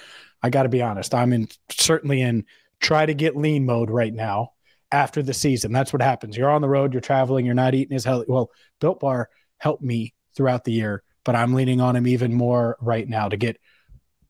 I 0.44 0.50
got 0.50 0.62
to 0.62 0.68
be 0.68 0.80
honest, 0.80 1.12
I'm 1.12 1.32
in 1.32 1.48
certainly 1.70 2.22
in 2.22 2.44
try 2.78 3.04
to 3.04 3.14
get 3.14 3.36
lean 3.36 3.66
mode 3.66 3.90
right 3.90 4.14
now. 4.14 4.52
after 4.90 5.22
the 5.22 5.34
season. 5.34 5.72
That's 5.72 5.92
what 5.92 6.02
happens. 6.02 6.36
You're 6.36 6.50
on 6.50 6.62
the 6.62 6.68
road, 6.68 6.92
you're 6.92 7.00
traveling, 7.00 7.44
you're 7.44 7.54
not 7.54 7.74
eating 7.74 7.96
as 7.96 8.04
healthy. 8.04 8.26
Well, 8.28 8.50
Built 8.80 9.00
Bar 9.00 9.28
helped 9.58 9.82
me 9.82 10.14
throughout 10.36 10.64
the 10.64 10.72
year, 10.72 11.02
but 11.24 11.34
I'm 11.34 11.54
leaning 11.54 11.80
on 11.80 11.94
them 11.94 12.06
even 12.06 12.32
more 12.32 12.76
right 12.80 13.08
now 13.08 13.28
to 13.28 13.36
get 13.36 13.58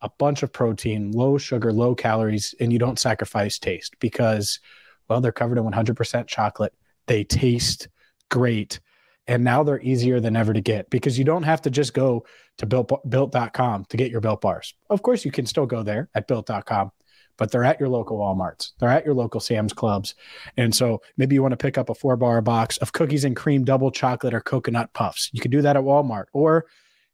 a 0.01 0.11
bunch 0.19 0.43
of 0.43 0.53
protein, 0.53 1.13
low 1.13 1.39
sugar, 1.39 1.73
low 1.73 1.95
calories, 1.95 2.55
and 2.61 2.73
you 2.73 2.79
don't 2.79 2.99
sacrifice 2.99 3.59
taste 3.59 3.97
because, 4.01 4.61
well, 5.09 5.21
they're 5.21 5.33
covered 5.33 5.59
in 5.59 5.65
100% 5.65 6.27
chocolate. 6.27 6.75
They 7.07 7.25
taste 7.25 7.89
great. 8.31 8.81
And 9.27 9.45
now 9.45 9.63
they're 9.63 9.81
easier 9.81 10.21
than 10.21 10.37
ever 10.37 10.53
to 10.53 10.61
get 10.61 10.89
because 10.91 11.19
you 11.19 11.25
don't 11.25 11.43
have 11.43 11.63
to 11.63 11.71
just 11.71 11.93
go 11.93 12.25
to 12.59 12.67
built, 12.67 12.91
built.com 13.09 13.85
to 13.87 13.97
get 13.97 14.11
your 14.11 14.21
built 14.21 14.41
bars. 14.41 14.75
Of 14.89 15.03
course, 15.03 15.25
you 15.25 15.31
can 15.31 15.47
still 15.47 15.67
go 15.67 15.83
there 15.83 16.09
at 16.15 16.27
built.com, 16.27 16.93
but 17.37 17.51
they're 17.51 17.65
at 17.65 17.79
your 17.79 17.91
local 17.91 18.19
Walmarts. 18.19 18.73
They're 18.79 18.89
at 18.89 19.05
your 19.05 19.15
local 19.15 19.41
Sam's 19.41 19.75
Clubs. 19.75 20.15
And 20.57 20.75
so 20.75 21.03
maybe 21.19 21.35
you 21.35 21.43
want 21.43 21.53
to 21.53 21.59
pick 21.59 21.77
up 21.77 21.91
a 21.91 21.95
four 21.95 22.17
bar 22.17 22.41
box 22.41 22.79
of 22.79 22.93
cookies 22.93 23.25
and 23.25 23.37
cream 23.37 23.65
double 23.65 23.91
chocolate 23.91 24.33
or 24.33 24.41
coconut 24.41 24.95
puffs. 24.95 25.29
You 25.33 25.41
can 25.41 25.51
do 25.51 25.61
that 25.61 25.77
at 25.77 25.83
Walmart. 25.83 26.27
Or 26.33 26.65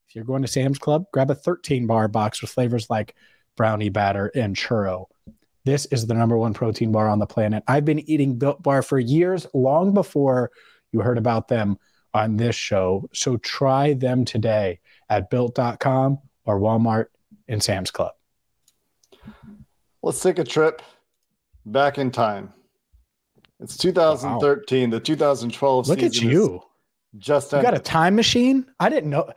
if 0.09 0.15
you're 0.15 0.25
going 0.25 0.43
to 0.43 0.49
Sam's 0.49 0.79
Club, 0.79 1.07
grab 1.13 1.31
a 1.31 1.35
13 1.35 1.89
bar 1.89 2.07
box 2.07 2.41
with 2.41 2.51
flavors 2.51 2.89
like 2.89 3.17
brownie 3.57 3.89
batter 3.89 4.31
and 4.37 4.55
churro. 4.55 5.07
This 5.65 5.87
is 5.87 6.07
the 6.07 6.15
number 6.15 6.37
one 6.37 6.53
protein 6.53 6.93
bar 6.93 7.09
on 7.09 7.19
the 7.19 7.27
planet. 7.27 7.65
I've 7.67 7.85
been 7.85 8.01
eating 8.09 8.39
Built 8.39 8.63
Bar 8.63 8.83
for 8.83 8.99
years, 8.99 9.47
long 9.55 9.95
before 9.95 10.51
you 10.93 11.01
heard 11.01 11.17
about 11.17 11.49
them 11.49 11.79
on 12.13 12.37
this 12.37 12.55
show. 12.55 13.09
So 13.15 13.39
try 13.39 13.95
them 13.95 14.25
today 14.25 14.81
at 15.09 15.31
built.com 15.31 16.19
or 16.45 16.61
Walmart 16.61 17.07
and 17.49 17.63
Sam's 17.63 17.91
Club. 17.91 18.13
Let's 20.03 20.21
take 20.21 20.39
a 20.39 20.45
trip 20.45 20.83
back 21.65 21.97
in 21.97 22.11
time. 22.11 22.53
It's 23.61 23.79
2013, 23.79 24.91
wow. 24.91 24.97
the 24.97 25.01
2012 25.01 25.89
Look 25.89 26.03
at 26.03 26.17
you. 26.17 26.63
Just 27.17 27.53
you 27.53 27.63
got 27.63 27.75
a 27.75 27.79
time 27.79 28.17
machine? 28.17 28.67
I 28.81 28.89
didn't 28.89 29.09
know. 29.09 29.33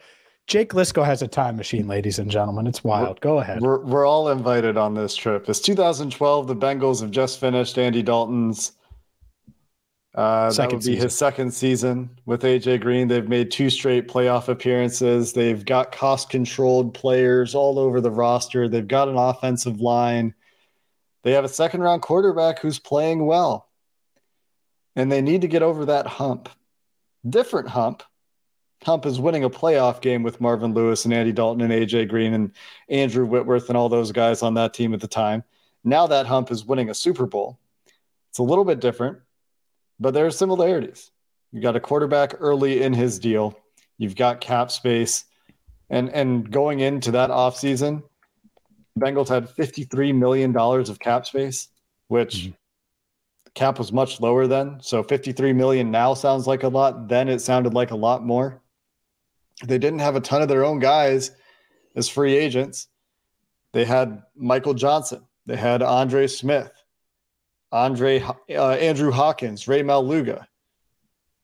Jake 0.47 0.71
Liskow 0.71 1.05
has 1.05 1.21
a 1.21 1.27
time 1.27 1.57
machine, 1.57 1.87
ladies 1.89 2.19
and 2.19 2.31
gentlemen. 2.31 2.67
It's 2.67 2.81
wild. 2.81 3.19
Go 3.19 3.39
ahead. 3.39 3.61
We're, 3.61 3.79
we're 3.79 4.05
all 4.05 4.29
invited 4.29 4.77
on 4.77 4.93
this 4.93 5.13
trip. 5.13 5.49
It's 5.49 5.59
2012. 5.59 6.47
The 6.47 6.55
Bengals 6.55 7.01
have 7.01 7.11
just 7.11 7.41
finished 7.41 7.77
Andy 7.77 8.01
Dalton's. 8.01 8.71
Uh, 10.15 10.51
that 10.53 10.71
would 10.71 10.79
be 10.79 10.85
season. 10.85 11.01
his 11.03 11.17
second 11.17 11.53
season 11.53 12.09
with 12.25 12.43
AJ 12.43 12.79
Green. 12.79 13.09
They've 13.09 13.27
made 13.27 13.51
two 13.51 13.69
straight 13.69 14.07
playoff 14.07 14.47
appearances. 14.47 15.33
They've 15.33 15.63
got 15.63 15.91
cost 15.91 16.29
controlled 16.29 16.93
players 16.93 17.53
all 17.53 17.77
over 17.77 17.99
the 17.99 18.09
roster. 18.09 18.69
They've 18.69 18.87
got 18.87 19.09
an 19.09 19.17
offensive 19.17 19.81
line. 19.81 20.33
They 21.23 21.33
have 21.33 21.43
a 21.43 21.49
second 21.49 21.81
round 21.81 22.01
quarterback 22.01 22.59
who's 22.59 22.79
playing 22.79 23.25
well. 23.25 23.69
And 24.95 25.11
they 25.11 25.21
need 25.21 25.41
to 25.41 25.47
get 25.47 25.61
over 25.61 25.85
that 25.85 26.07
hump. 26.07 26.49
Different 27.29 27.67
hump 27.67 28.01
hump 28.83 29.05
is 29.05 29.19
winning 29.19 29.43
a 29.43 29.49
playoff 29.49 30.01
game 30.01 30.23
with 30.23 30.39
Marvin 30.39 30.73
Lewis 30.73 31.05
and 31.05 31.13
Andy 31.13 31.31
Dalton 31.31 31.61
and 31.61 31.73
AJ 31.73 32.09
Green 32.09 32.33
and 32.33 32.51
Andrew 32.89 33.25
Whitworth 33.25 33.69
and 33.69 33.77
all 33.77 33.89
those 33.89 34.11
guys 34.11 34.41
on 34.41 34.53
that 34.55 34.73
team 34.73 34.93
at 34.93 35.01
the 35.01 35.07
time. 35.07 35.43
Now 35.83 36.07
that 36.07 36.25
hump 36.25 36.51
is 36.51 36.65
winning 36.65 36.89
a 36.89 36.93
Super 36.93 37.25
Bowl. 37.25 37.59
It's 38.29 38.39
a 38.39 38.43
little 38.43 38.65
bit 38.65 38.79
different, 38.79 39.19
but 39.99 40.13
there 40.13 40.25
are 40.25 40.31
similarities. 40.31 41.11
You 41.51 41.61
got 41.61 41.75
a 41.75 41.79
quarterback 41.79 42.35
early 42.39 42.83
in 42.83 42.93
his 42.93 43.19
deal. 43.19 43.57
You've 43.97 44.15
got 44.15 44.41
cap 44.41 44.69
space. 44.71 45.25
And 45.89 46.09
and 46.09 46.49
going 46.51 46.81
into 46.81 47.11
that 47.11 47.29
offseason, 47.29 48.03
the 48.95 49.05
Bengals 49.05 49.29
had 49.29 49.47
$53 49.47 50.13
million 50.15 50.55
of 50.55 50.99
cap 50.99 51.25
space, 51.25 51.69
which 52.09 52.35
mm-hmm. 52.35 52.51
cap 53.55 53.79
was 53.79 53.93
much 53.93 54.19
lower 54.19 54.47
then. 54.47 54.79
So 54.81 55.03
53 55.03 55.53
million 55.53 55.89
now 55.89 56.13
sounds 56.13 56.47
like 56.47 56.63
a 56.63 56.67
lot. 56.67 57.07
Then 57.07 57.29
it 57.29 57.39
sounded 57.39 57.73
like 57.73 57.91
a 57.91 57.95
lot 57.95 58.25
more. 58.25 58.61
They 59.65 59.77
didn't 59.77 59.99
have 59.99 60.15
a 60.15 60.21
ton 60.21 60.41
of 60.41 60.47
their 60.47 60.63
own 60.63 60.79
guys 60.79 61.31
as 61.95 62.07
free 62.07 62.35
agents. 62.35 62.87
They 63.73 63.85
had 63.85 64.21
Michael 64.35 64.73
Johnson. 64.73 65.23
They 65.45 65.55
had 65.55 65.81
Andre 65.81 66.27
Smith, 66.27 66.71
Andre 67.71 68.21
uh, 68.21 68.71
Andrew 68.71 69.11
Hawkins, 69.11 69.67
Rey 69.67 69.81
Maualuga, 69.81 70.45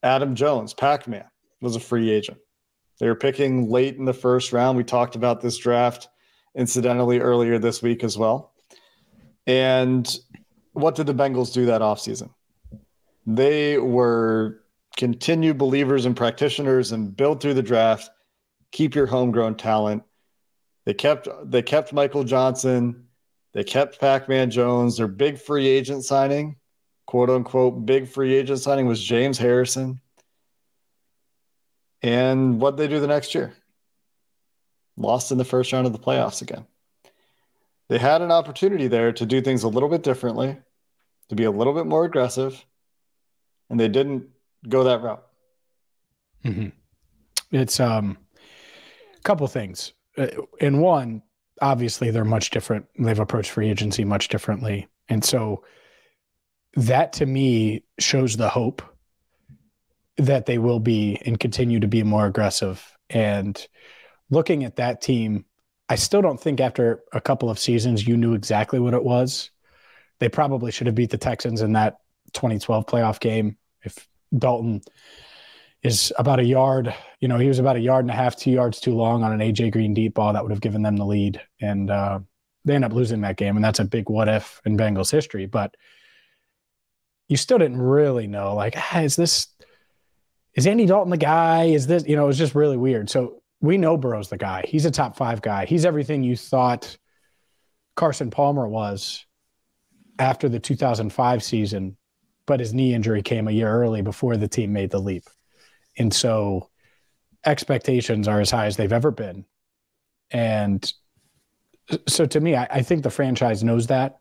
Adam 0.03 0.36
Jones, 0.36 0.74
Pac-Man 0.74 1.25
was 1.62 1.77
a 1.77 1.79
free 1.79 2.12
agent. 2.12 2.38
They 3.00 3.08
were 3.08 3.15
picking 3.15 3.70
late 3.70 3.96
in 3.96 4.05
the 4.05 4.13
first 4.13 4.51
round. 4.51 4.77
We 4.77 4.84
talked 4.84 5.15
about 5.15 5.41
this 5.41 5.58
draft 5.58 6.10
incidentally 6.55 7.20
earlier 7.20 7.58
this 7.58 7.82
week 7.82 8.03
as 8.03 8.17
well. 8.17 8.53
And 9.48 10.08
what 10.74 10.96
did 10.96 11.08
the 11.08 11.13
Bengals 11.13 11.53
do 11.53 11.65
that 11.67 11.82
offseason? 11.82 12.29
They 13.25 13.77
were 13.77 14.62
continue 15.03 15.53
believers 15.53 16.05
and 16.05 16.15
practitioners 16.15 16.93
and 16.93 17.13
build 17.13 17.41
through 17.41 17.55
the 17.55 17.62
draft, 17.62 18.10
keep 18.72 18.95
your 18.95 19.05
homegrown 19.05 19.53
talent. 19.55 20.01
They 20.86 20.93
kept 20.93 21.27
they 21.43 21.62
kept 21.62 21.91
Michael 21.91 22.24
Johnson, 22.24 23.07
they 23.51 23.65
kept 23.65 24.00
Pac-Man 24.00 24.50
Jones. 24.50 24.95
Their 24.95 25.10
big 25.10 25.38
free 25.38 25.67
agent 25.67 26.05
signing, 26.05 26.55
quote 27.05 27.29
unquote, 27.29 27.86
big 27.86 28.07
free 28.07 28.33
agent 28.33 28.60
signing 28.60 28.86
was 28.86 29.03
James 29.03 29.38
Harrison. 29.38 30.00
And 32.01 32.62
what 32.62 32.77
they 32.77 32.88
do 32.88 33.01
the 33.01 33.07
next 33.07 33.36
year? 33.36 33.53
Lost 34.95 35.33
in 35.33 35.38
the 35.38 35.43
first 35.43 35.74
round 35.74 35.86
of 35.86 35.91
the 35.91 36.00
playoffs 36.00 36.41
again. 36.41 36.65
They 37.89 37.98
had 37.98 38.22
an 38.22 38.31
opportunity 38.31 38.88
there 38.88 39.12
to 39.12 39.25
do 39.25 39.41
things 39.41 39.63
a 39.63 39.67
little 39.67 39.89
bit 39.89 40.01
differently, 40.01 40.60
to 41.27 41.36
be 41.36 41.43
a 41.43 41.51
little 41.51 41.74
bit 41.74 41.88
more 41.88 42.05
aggressive, 42.05 42.65
and 43.69 43.77
they 43.77 43.89
didn't 43.89 44.29
go 44.67 44.84
that 44.84 45.01
route. 45.01 45.24
Mm-hmm. 46.46 46.70
It's 47.51 47.79
um, 47.79 48.17
a 49.17 49.22
couple 49.22 49.48
things. 49.48 49.93
Uh, 50.17 50.27
in 50.60 50.79
one, 50.79 51.22
obviously, 51.62 52.12
they're 52.12 52.25
much 52.25 52.50
different. 52.50 52.86
They've 52.98 53.20
approached 53.20 53.51
free 53.51 53.70
agency 53.70 54.03
much 54.03 54.27
differently, 54.27 54.88
and 55.10 55.24
so 55.24 55.63
that 56.75 57.13
to 57.13 57.25
me 57.25 57.84
shows 58.00 58.36
the 58.36 58.50
hope 58.50 58.82
that 60.17 60.46
they 60.46 60.58
will 60.58 60.79
be 60.79 61.20
and 61.25 61.39
continue 61.39 61.79
to 61.79 61.88
be 61.88 62.03
more 62.03 62.25
aggressive. 62.25 62.86
And 63.10 63.65
looking 64.29 64.63
at 64.63 64.77
that 64.77 65.01
team, 65.01 65.46
I 65.89 65.96
still 65.96 66.22
don't 66.22 66.39
think 66.39 66.60
after 66.60 67.03
a 67.12 67.22
couple 67.22 67.50
of 67.50 67.60
seasons 67.60 68.08
you 68.08 68.17
knew 68.17 68.34
exactly 68.34 68.79
what 68.79 68.93
it 68.93 69.03
was. 69.03 69.51
They 70.20 70.29
probably 70.29 70.72
should 70.72 70.88
have 70.88 70.96
beat 70.96 71.10
the 71.10 71.17
Texans 71.17 71.62
in 71.62 71.74
that 71.74 71.98
2012 72.34 72.86
playoff 72.86 73.20
game 73.20 73.58
if 73.82 74.08
Dalton 74.37 74.81
is 75.83 76.13
about 76.17 76.39
a 76.39 76.45
yard. 76.45 76.93
You 77.19 77.27
know, 77.27 77.37
he 77.37 77.47
was 77.47 77.59
about 77.59 77.75
a 77.75 77.81
yard 77.81 78.05
and 78.05 78.11
a 78.11 78.15
half, 78.15 78.35
two 78.35 78.51
yards 78.51 78.79
too 78.79 78.93
long 78.93 79.23
on 79.23 79.33
an 79.33 79.39
AJ 79.39 79.71
Green 79.71 79.93
deep 79.93 80.13
ball 80.15 80.33
that 80.33 80.43
would 80.43 80.51
have 80.51 80.61
given 80.61 80.81
them 80.81 80.97
the 80.97 81.05
lead, 81.05 81.41
and 81.61 81.91
uh, 81.91 82.19
they 82.65 82.75
end 82.75 82.85
up 82.85 82.93
losing 82.93 83.21
that 83.21 83.37
game. 83.37 83.55
And 83.55 83.63
that's 83.63 83.79
a 83.79 83.85
big 83.85 84.09
what 84.09 84.29
if 84.29 84.61
in 84.65 84.77
Bengals 84.77 85.11
history. 85.11 85.45
But 85.45 85.75
you 87.27 87.37
still 87.37 87.57
didn't 87.57 87.81
really 87.81 88.27
know, 88.27 88.55
like, 88.55 88.75
ah, 88.77 89.01
is 89.01 89.15
this 89.15 89.47
is 90.55 90.67
Andy 90.67 90.85
Dalton 90.85 91.11
the 91.11 91.17
guy? 91.17 91.65
Is 91.65 91.87
this 91.87 92.05
you 92.07 92.15
know? 92.15 92.23
It 92.23 92.27
was 92.27 92.37
just 92.37 92.55
really 92.55 92.77
weird. 92.77 93.09
So 93.09 93.41
we 93.59 93.77
know 93.77 93.97
Burrow's 93.97 94.29
the 94.29 94.37
guy. 94.37 94.63
He's 94.67 94.85
a 94.85 94.91
top 94.91 95.15
five 95.15 95.41
guy. 95.41 95.65
He's 95.65 95.85
everything 95.85 96.23
you 96.23 96.35
thought 96.35 96.97
Carson 97.95 98.29
Palmer 98.29 98.67
was 98.67 99.25
after 100.19 100.49
the 100.49 100.59
2005 100.59 101.43
season 101.43 101.97
but 102.45 102.59
his 102.59 102.73
knee 102.73 102.93
injury 102.93 103.21
came 103.21 103.47
a 103.47 103.51
year 103.51 103.69
early 103.69 104.01
before 104.01 104.38
the 104.38 104.47
team 104.47 104.73
made 104.73 104.91
the 104.91 105.00
leap. 105.00 105.23
And 105.97 106.13
so 106.13 106.69
expectations 107.45 108.27
are 108.27 108.39
as 108.39 108.51
high 108.51 108.65
as 108.65 108.77
they've 108.77 108.91
ever 108.91 109.12
been. 109.12 109.45
And 110.31 110.91
so 112.07 112.25
to 112.25 112.39
me, 112.39 112.55
I, 112.55 112.67
I 112.69 112.81
think 112.81 113.03
the 113.03 113.09
franchise 113.09 113.63
knows 113.63 113.88
that. 113.88 114.19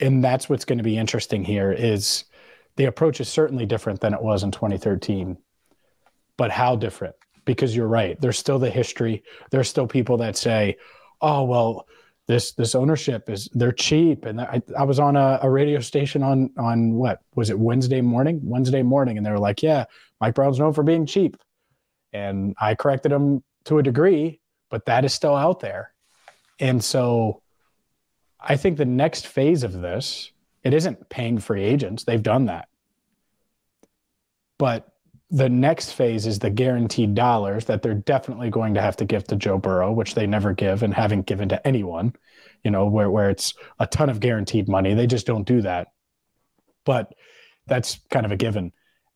And 0.00 0.22
that's 0.22 0.48
what's 0.48 0.64
going 0.64 0.78
to 0.78 0.84
be 0.84 0.96
interesting 0.96 1.44
here 1.44 1.72
is 1.72 2.24
the 2.76 2.84
approach 2.84 3.20
is 3.20 3.28
certainly 3.28 3.66
different 3.66 4.00
than 4.00 4.14
it 4.14 4.22
was 4.22 4.44
in 4.44 4.52
2013. 4.52 5.36
But 6.36 6.50
how 6.52 6.76
different? 6.76 7.16
Because 7.44 7.74
you're 7.74 7.88
right. 7.88 8.20
There's 8.20 8.38
still 8.38 8.60
the 8.60 8.70
history. 8.70 9.24
There's 9.50 9.68
still 9.68 9.88
people 9.88 10.18
that 10.18 10.36
say, 10.36 10.76
oh, 11.20 11.42
well, 11.44 11.88
this 12.28 12.52
this 12.52 12.74
ownership 12.74 13.28
is 13.28 13.48
they're 13.54 13.72
cheap. 13.72 14.26
And 14.26 14.40
I, 14.40 14.62
I 14.78 14.84
was 14.84 15.00
on 15.00 15.16
a, 15.16 15.40
a, 15.42 15.50
radio 15.50 15.80
station 15.80 16.22
on 16.22 16.50
on 16.58 16.94
what 16.94 17.20
was 17.34 17.50
it 17.50 17.58
wednesday 17.58 18.00
morning? 18.02 18.40
Wednesday 18.44 18.82
morning. 18.82 19.16
And 19.16 19.26
they 19.26 19.30
were 19.30 19.38
like 19.38 19.62
yeah 19.62 19.86
mike 20.20 20.34
brown's 20.34 20.58
known 20.58 20.74
for 20.74 20.84
being 20.84 21.06
cheap. 21.06 21.36
And 22.12 22.54
i 22.60 22.74
corrected 22.74 23.10
him 23.10 23.42
to 23.64 23.78
a 23.78 23.82
degree 23.82 24.40
but 24.70 24.84
that 24.84 25.04
is 25.04 25.14
still 25.14 25.34
out 25.34 25.60
there. 25.60 25.92
And 26.60 26.84
so 26.84 27.42
i 28.38 28.56
think 28.56 28.76
the 28.76 28.84
next 28.84 29.26
phase 29.26 29.64
of 29.64 29.72
this 29.72 30.30
it 30.62 30.74
isn't 30.74 31.08
paying 31.08 31.38
free 31.38 31.62
agents. 31.62 32.04
They've 32.04 32.22
done 32.22 32.46
that. 32.46 32.68
But 34.58 34.88
the 35.30 35.48
next 35.48 35.92
phase 35.92 36.26
is 36.26 36.38
the 36.38 36.50
guaranteed 36.50 37.14
dollars 37.14 37.66
that 37.66 37.82
they're 37.82 37.94
definitely 37.94 38.50
going 38.50 38.74
to 38.74 38.80
have 38.80 38.96
to 38.96 39.04
give 39.04 39.24
to 39.24 39.36
Joe 39.36 39.58
Burrow, 39.58 39.92
which 39.92 40.14
they 40.14 40.26
never 40.26 40.54
give 40.54 40.82
and 40.82 40.94
haven't 40.94 41.26
given 41.26 41.50
to 41.50 41.66
anyone, 41.66 42.14
you 42.64 42.70
know, 42.70 42.86
where, 42.86 43.10
where 43.10 43.28
it's 43.28 43.52
a 43.78 43.86
ton 43.86 44.08
of 44.08 44.20
guaranteed 44.20 44.68
money. 44.68 44.94
They 44.94 45.06
just 45.06 45.26
don't 45.26 45.46
do 45.46 45.60
that. 45.62 45.88
But 46.86 47.12
that's 47.66 48.00
kind 48.10 48.24
of 48.24 48.32
a 48.32 48.36
given. 48.36 48.72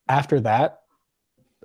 After 0.06 0.40
that, 0.40 0.80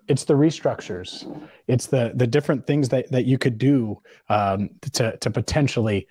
it's 0.08 0.24
the 0.24 0.36
restructures, 0.36 1.28
it's 1.68 1.88
the 1.88 2.14
the 2.16 2.28
different 2.28 2.66
things 2.66 2.90
that 2.90 3.12
that 3.12 3.26
you 3.26 3.38
could 3.38 3.58
do 3.58 4.02
um, 4.30 4.70
to 4.94 5.18
to 5.18 5.30
potentially 5.30 6.08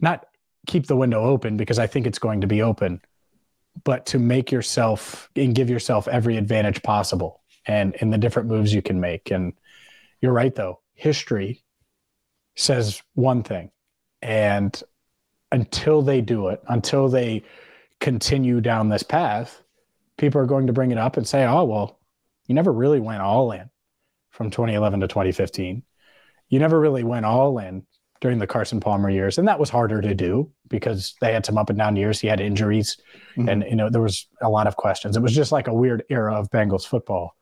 not 0.00 0.26
keep 0.66 0.86
the 0.86 0.96
window 0.96 1.24
open 1.24 1.56
because 1.56 1.78
I 1.78 1.86
think 1.86 2.06
it's 2.06 2.18
going 2.18 2.42
to 2.42 2.46
be 2.46 2.60
open, 2.60 3.00
but 3.84 4.04
to 4.06 4.18
make 4.18 4.52
yourself 4.52 5.30
and 5.34 5.54
give 5.54 5.70
yourself 5.70 6.08
every 6.08 6.36
advantage 6.36 6.82
possible, 6.82 7.41
and 7.66 7.94
in 7.96 8.10
the 8.10 8.18
different 8.18 8.48
moves 8.48 8.74
you 8.74 8.82
can 8.82 9.00
make. 9.00 9.30
And 9.30 9.52
you're 10.20 10.32
right 10.32 10.54
though, 10.54 10.80
history 10.94 11.62
says 12.54 13.02
one 13.14 13.42
thing, 13.42 13.70
and 14.20 14.80
until 15.50 16.02
they 16.02 16.20
do 16.20 16.48
it, 16.48 16.62
until 16.68 17.08
they 17.08 17.42
continue 18.00 18.60
down 18.60 18.88
this 18.88 19.02
path, 19.02 19.62
people 20.16 20.40
are 20.40 20.46
going 20.46 20.66
to 20.66 20.72
bring 20.72 20.90
it 20.90 20.98
up 20.98 21.16
and 21.16 21.26
say, 21.26 21.44
"Oh 21.44 21.64
well." 21.64 21.98
you 22.46 22.54
never 22.54 22.72
really 22.72 23.00
went 23.00 23.22
all 23.22 23.52
in 23.52 23.70
from 24.30 24.50
2011 24.50 25.00
to 25.00 25.08
2015. 25.08 25.82
You 26.48 26.58
never 26.58 26.78
really 26.78 27.04
went 27.04 27.24
all 27.24 27.58
in 27.58 27.86
during 28.20 28.38
the 28.38 28.46
Carson 28.46 28.78
Palmer 28.80 29.10
years, 29.10 29.38
and 29.38 29.48
that 29.48 29.58
was 29.58 29.70
harder 29.70 30.00
to 30.00 30.14
do 30.14 30.50
because 30.68 31.14
they 31.20 31.32
had 31.32 31.46
some 31.46 31.58
up 31.58 31.70
and 31.70 31.78
down 31.78 31.96
years. 31.96 32.20
He 32.20 32.28
had 32.28 32.40
injuries, 32.40 32.98
mm-hmm. 33.36 33.48
and 33.48 33.64
you 33.68 33.74
know 33.74 33.90
there 33.90 34.02
was 34.02 34.26
a 34.40 34.48
lot 34.48 34.66
of 34.66 34.76
questions. 34.76 35.16
It 35.16 35.22
was 35.22 35.34
just 35.34 35.50
like 35.50 35.66
a 35.66 35.74
weird 35.74 36.04
era 36.10 36.34
of 36.34 36.50
Bengals 36.50 36.86
football 36.86 37.36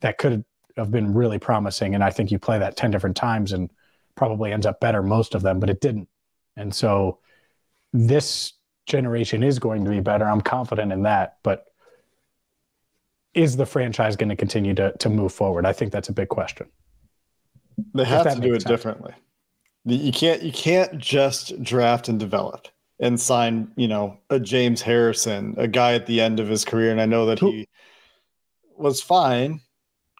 that 0.00 0.18
could 0.18 0.44
have 0.76 0.90
been 0.90 1.12
really 1.12 1.38
promising. 1.38 1.94
And 1.94 2.04
I 2.04 2.10
think 2.10 2.30
you 2.30 2.38
play 2.38 2.58
that 2.58 2.76
ten 2.76 2.90
different 2.90 3.16
times 3.16 3.52
and 3.52 3.70
probably 4.14 4.52
ends 4.52 4.66
up 4.66 4.80
better 4.80 5.02
most 5.02 5.34
of 5.34 5.42
them, 5.42 5.60
but 5.60 5.70
it 5.70 5.80
didn't. 5.80 6.08
And 6.56 6.74
so 6.74 7.18
this 7.92 8.54
generation 8.86 9.42
is 9.42 9.58
going 9.58 9.84
to 9.84 9.90
be 9.90 10.00
better. 10.00 10.24
I'm 10.24 10.40
confident 10.40 10.92
in 10.92 11.02
that, 11.02 11.38
but 11.42 11.66
is 13.34 13.56
the 13.56 13.66
franchise 13.66 14.16
going 14.16 14.30
to 14.30 14.36
continue 14.36 14.74
to 14.74 14.92
to 14.98 15.08
move 15.08 15.32
forward? 15.32 15.66
I 15.66 15.72
think 15.72 15.92
that's 15.92 16.08
a 16.08 16.12
big 16.12 16.28
question. 16.28 16.68
They 17.94 18.04
have 18.04 18.34
to 18.34 18.40
do 18.40 18.54
it 18.54 18.62
sense. 18.62 18.64
differently. 18.64 19.14
You 19.84 20.12
can't 20.12 20.42
you 20.42 20.52
can't 20.52 20.98
just 20.98 21.62
draft 21.62 22.08
and 22.08 22.18
develop 22.18 22.68
and 23.00 23.18
sign, 23.20 23.70
you 23.76 23.86
know, 23.86 24.18
a 24.30 24.40
James 24.40 24.82
Harrison, 24.82 25.54
a 25.56 25.68
guy 25.68 25.94
at 25.94 26.06
the 26.06 26.20
end 26.20 26.40
of 26.40 26.48
his 26.48 26.64
career. 26.64 26.90
And 26.90 27.00
I 27.00 27.06
know 27.06 27.26
that 27.26 27.38
he 27.38 27.68
was 28.76 29.00
fine. 29.00 29.60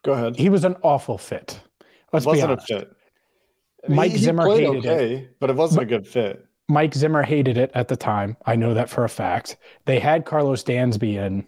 Go 0.04 0.12
ahead. 0.12 0.36
He 0.36 0.48
was 0.48 0.64
an 0.64 0.76
awful 0.82 1.18
fit. 1.18 1.60
Let's 2.12 2.26
wasn't 2.26 2.48
be 2.48 2.52
honest. 2.52 2.70
a 2.70 2.78
fit. 2.80 2.96
I 3.84 3.88
mean, 3.88 3.96
Mike 3.96 4.12
he, 4.12 4.18
Zimmer 4.18 4.48
he 4.48 4.64
hated 4.64 4.86
okay, 4.86 5.14
it, 5.14 5.36
but 5.40 5.50
it 5.50 5.56
wasn't 5.56 5.82
a 5.82 5.86
good 5.86 6.06
fit. 6.06 6.44
Mike 6.68 6.94
Zimmer 6.94 7.22
hated 7.22 7.56
it 7.56 7.70
at 7.74 7.88
the 7.88 7.96
time. 7.96 8.36
I 8.44 8.56
know 8.56 8.74
that 8.74 8.90
for 8.90 9.04
a 9.04 9.08
fact. 9.08 9.56
They 9.86 9.98
had 9.98 10.26
Karlos 10.26 10.64
Dansby 10.64 11.14
in 11.14 11.46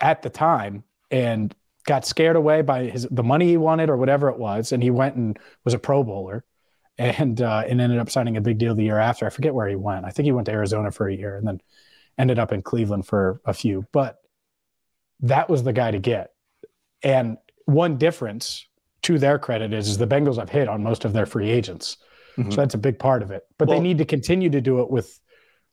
at 0.00 0.22
the 0.22 0.30
time 0.30 0.84
and 1.10 1.54
got 1.86 2.04
scared 2.04 2.36
away 2.36 2.62
by 2.62 2.84
his 2.84 3.06
the 3.10 3.22
money 3.22 3.46
he 3.46 3.56
wanted 3.56 3.90
or 3.90 3.96
whatever 3.96 4.28
it 4.28 4.38
was, 4.38 4.72
and 4.72 4.82
he 4.82 4.90
went 4.90 5.16
and 5.16 5.38
was 5.64 5.74
a 5.74 5.78
Pro 5.78 6.02
Bowler, 6.02 6.44
and 6.98 7.40
uh, 7.40 7.64
and 7.66 7.80
ended 7.80 7.98
up 7.98 8.10
signing 8.10 8.36
a 8.36 8.40
big 8.40 8.58
deal 8.58 8.74
the 8.74 8.84
year 8.84 8.98
after. 8.98 9.26
I 9.26 9.30
forget 9.30 9.54
where 9.54 9.68
he 9.68 9.76
went. 9.76 10.04
I 10.04 10.10
think 10.10 10.24
he 10.24 10.32
went 10.32 10.46
to 10.46 10.52
Arizona 10.52 10.90
for 10.90 11.08
a 11.08 11.14
year 11.14 11.36
and 11.36 11.46
then 11.46 11.60
ended 12.18 12.38
up 12.38 12.52
in 12.52 12.62
Cleveland 12.62 13.06
for 13.06 13.40
a 13.44 13.54
few. 13.54 13.86
But 13.92 14.18
that 15.20 15.48
was 15.48 15.62
the 15.62 15.72
guy 15.72 15.92
to 15.92 15.98
get. 15.98 16.32
And 17.02 17.38
one 17.66 17.98
difference 17.98 18.66
to 19.02 19.18
their 19.18 19.38
credit 19.38 19.72
is, 19.72 19.88
is 19.88 19.98
the 19.98 20.06
Bengals 20.06 20.38
have 20.38 20.50
hit 20.50 20.68
on 20.68 20.82
most 20.82 21.04
of 21.04 21.12
their 21.12 21.26
free 21.26 21.50
agents. 21.50 21.96
Mm-hmm. 22.36 22.50
So 22.50 22.56
that's 22.56 22.74
a 22.74 22.78
big 22.78 22.98
part 22.98 23.22
of 23.22 23.30
it. 23.30 23.44
But 23.58 23.68
well, 23.68 23.78
they 23.78 23.82
need 23.82 23.98
to 23.98 24.04
continue 24.04 24.50
to 24.50 24.60
do 24.60 24.80
it 24.80 24.90
with 24.90 25.18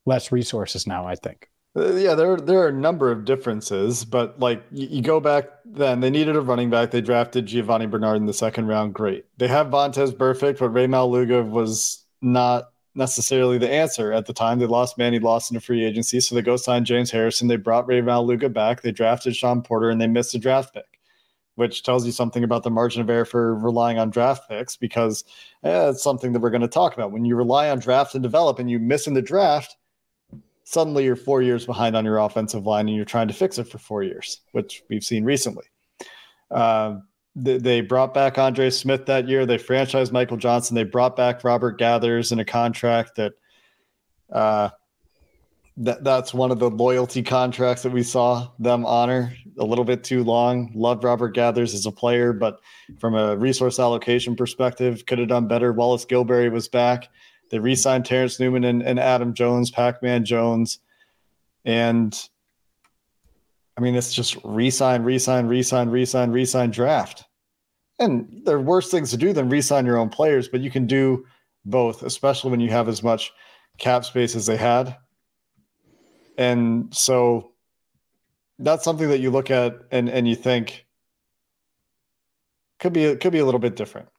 less 0.06 0.32
resources 0.32 0.88
now, 0.88 1.06
I 1.08 1.16
think. 1.16 1.50
Uh, 1.78 1.94
yeah, 1.96 2.16
there 2.16 2.38
there 2.38 2.60
are 2.60 2.70
a 2.70 2.74
number 2.74 3.12
of 3.12 3.26
differences, 3.26 4.06
but 4.06 4.40
like 4.40 4.64
you, 4.72 4.88
you, 4.88 5.02
go 5.02 5.20
back 5.20 5.50
then, 5.66 6.00
they 6.00 6.10
needed 6.10 6.36
a 6.38 6.42
running 6.42 6.70
back. 6.70 6.90
They 6.90 7.02
drafted 7.02 7.48
Giovani 7.48 7.86
Bernard 7.86 8.18
in 8.18 8.26
the 8.26 8.34
second 8.34 8.68
round. 8.68 8.94
Great. 8.94 9.26
They 9.38 9.50
have 9.50 9.68
Vontaze 9.68 10.16
Burfict, 10.16 10.60
but 10.60 10.70
Rey 10.70 10.88
Maualuga 10.88 11.48
was 11.48 12.06
not 12.22 12.70
necessarily 12.96 13.58
the 13.58 13.70
answer 13.70 14.14
at 14.14 14.26
the 14.26 14.32
time. 14.32 14.60
They 14.60 14.68
lost 14.68 14.98
Manny 14.98 15.20
Lawson 15.20 15.56
to 15.56 15.60
free 15.60 15.84
agency, 15.84 16.22
so 16.22 16.34
they 16.34 16.42
go 16.42 16.56
sign 16.56 16.86
James 16.86 17.12
Harrison. 17.12 17.50
They 17.50 17.58
brought 17.58 17.88
Rey 17.88 18.02
Maualuga 18.02 18.52
back. 18.52 18.82
They 18.82 18.94
drafted 18.94 19.36
Sean 19.36 19.62
Porter, 19.62 19.90
and 19.90 20.00
they 20.00 20.08
missed 20.08 20.34
a 20.34 20.40
draft 20.40 20.74
pick, 20.74 20.95
which 21.56 21.84
tells 21.84 22.06
you 22.06 22.12
something 22.12 22.44
about 22.44 22.64
the 22.64 22.70
margin 22.70 23.02
of 23.02 23.10
error 23.10 23.26
for 23.26 23.56
relying 23.56 23.98
on 23.98 24.10
draft 24.10 24.48
picks 24.48 24.76
because 24.76 25.24
eh, 25.64 25.90
it's 25.90 26.04
something 26.04 26.34
that 26.34 26.42
we're 26.42 26.50
going 26.50 26.62
to 26.62 26.68
talk 26.68 26.94
about. 26.94 27.12
When 27.12 27.26
you 27.26 27.36
rely 27.36 27.70
on 27.70 27.80
draft 27.80 28.14
and 28.14 28.24
develop, 28.24 28.60
and 28.60 28.70
you 28.70 28.80
miss 28.80 29.08
in 29.08 29.14
the 29.14 29.22
draft 29.22 29.78
suddenly 30.66 31.06
you're 31.06 31.16
four 31.16 31.42
years 31.42 31.66
behind 31.66 31.96
on 31.96 32.04
your 32.04 32.18
offensive 32.18 32.66
line 32.66 32.88
and 32.88 32.96
you're 32.96 33.06
trying 33.06 33.28
to 33.28 33.34
fix 33.34 33.58
it 33.58 33.70
for 33.70 33.78
four 33.78 34.04
years, 34.04 34.42
which 34.52 34.84
we've 34.90 35.04
seen 35.04 35.24
recently. 35.24 35.66
Uh, 36.52 36.98
they, 37.36 37.58
they, 37.58 37.82
brought 37.82 38.14
back 38.14 38.38
Andre 38.38 38.70
Smith 38.70 39.06
that 39.06 39.28
year. 39.28 39.46
They 39.46 39.58
franchised 39.58 40.12
Michael 40.12 40.38
Johnson. 40.38 40.76
They 40.76 40.84
brought 40.84 41.16
back 41.16 41.44
Robert 41.44 41.80
Geathers 41.80 42.32
in 42.32 42.40
a 42.40 42.46
contract 42.46 43.16
that 43.18 43.34
uh, 44.32 44.70
that 45.78 46.04
that's 46.04 46.34
one 46.34 46.52
of 46.52 46.60
the 46.60 46.70
loyalty 46.70 47.22
contracts 47.22 47.84
that 47.84 47.92
we 47.92 48.04
saw 48.04 48.50
them 48.60 48.86
honor 48.86 49.34
a 49.60 49.66
little 49.66 49.84
bit 49.84 50.04
too 50.04 50.24
long. 50.24 50.72
Loved 50.74 51.04
Robert 51.04 51.36
Geathers 51.36 51.74
as 51.74 51.86
a 51.86 51.92
player, 51.92 52.32
but 52.32 52.62
from 53.00 53.16
a 53.16 53.36
resource 53.36 53.80
allocation 53.80 54.36
perspective, 54.36 55.06
could 55.06 55.20
have 55.20 55.28
done 55.28 55.48
better. 55.48 55.74
Wallace 55.74 56.06
Gilberry 56.06 56.52
was 56.52 56.68
back. 56.68 57.10
They 57.52 57.60
re-signed 57.60 58.06
Terrence 58.06 58.40
Newman 58.40 58.64
and, 58.64 58.82
and 58.82 59.00
Adam 59.00 59.34
Jones, 59.34 59.70
Pac-Man 59.70 60.26
Jones, 60.26 60.80
and 61.64 62.18
I 63.78 63.82
mean 63.82 63.96
it's 63.96 64.14
just 64.14 64.38
re-sign, 64.44 65.04
re-sign, 65.04 65.48
re-sign, 65.48 65.90
re-sign, 65.90 66.32
re-sign 66.32 66.72
draft. 66.72 67.26
And 68.00 68.42
there 68.46 68.58
are 68.58 68.62
worse 68.62 68.90
things 68.90 69.12
to 69.12 69.18
do 69.18 69.34
than 69.34 69.50
re-sign 69.50 69.86
your 69.86 69.98
own 69.98 70.10
players, 70.10 70.48
but 70.48 70.62
you 70.62 70.72
can 70.72 70.88
do 70.88 71.26
both, 71.66 72.04
especially 72.04 72.52
when 72.52 72.60
you 72.60 72.70
have 72.70 72.88
as 72.88 73.04
much 73.04 73.32
cap 73.78 74.06
space 74.06 74.36
as 74.36 74.46
they 74.46 74.58
had. 74.58 74.96
And 76.38 76.94
so 76.94 77.52
that's 78.60 78.84
something 78.84 79.10
that 79.10 79.20
you 79.20 79.32
look 79.32 79.52
at 79.52 79.76
and 79.92 80.10
and 80.10 80.28
you 80.28 80.36
think 80.36 80.86
could 82.80 82.94
be 82.94 83.16
could 83.16 83.32
be 83.32 83.40
a 83.40 83.46
little 83.46 83.60
bit 83.60 83.76
different. 83.76 84.10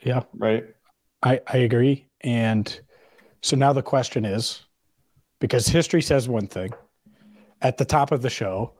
Yeah. 0.00 0.22
Right. 0.34 0.64
I, 1.22 1.40
I 1.46 1.58
agree. 1.58 2.06
And 2.20 2.78
so 3.42 3.56
now 3.56 3.72
the 3.72 3.82
question 3.82 4.24
is 4.24 4.62
because 5.40 5.66
history 5.66 6.02
says 6.02 6.28
one 6.28 6.46
thing 6.46 6.70
at 7.62 7.78
the 7.78 7.84
top 7.84 8.12
of 8.12 8.22
the 8.22 8.30
show, 8.30 8.74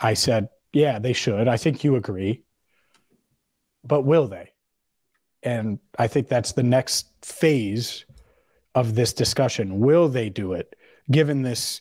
I 0.00 0.14
said, 0.14 0.48
yeah, 0.72 0.98
they 0.98 1.12
should. 1.12 1.46
I 1.46 1.56
think 1.56 1.84
you 1.84 1.96
agree. 1.96 2.42
But 3.84 4.02
will 4.02 4.26
they? 4.26 4.50
And 5.42 5.78
I 5.98 6.06
think 6.06 6.28
that's 6.28 6.52
the 6.52 6.62
next 6.62 7.06
phase 7.22 8.04
of 8.74 8.94
this 8.94 9.12
discussion. 9.12 9.80
Will 9.80 10.08
they 10.08 10.28
do 10.28 10.52
it 10.52 10.74
given 11.10 11.42
this 11.42 11.80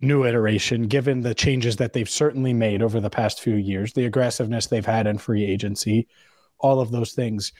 new 0.00 0.24
iteration, 0.24 0.82
given 0.88 1.20
the 1.20 1.34
changes 1.34 1.76
that 1.76 1.92
they've 1.92 2.10
certainly 2.10 2.52
made 2.52 2.82
over 2.82 3.00
the 3.00 3.10
past 3.10 3.40
few 3.40 3.54
years, 3.54 3.92
the 3.92 4.04
aggressiveness 4.04 4.66
they've 4.66 4.84
had 4.84 5.06
in 5.06 5.18
free 5.18 5.44
agency, 5.44 6.08
all 6.58 6.80
of 6.80 6.90
those 6.90 7.12
things? 7.12 7.52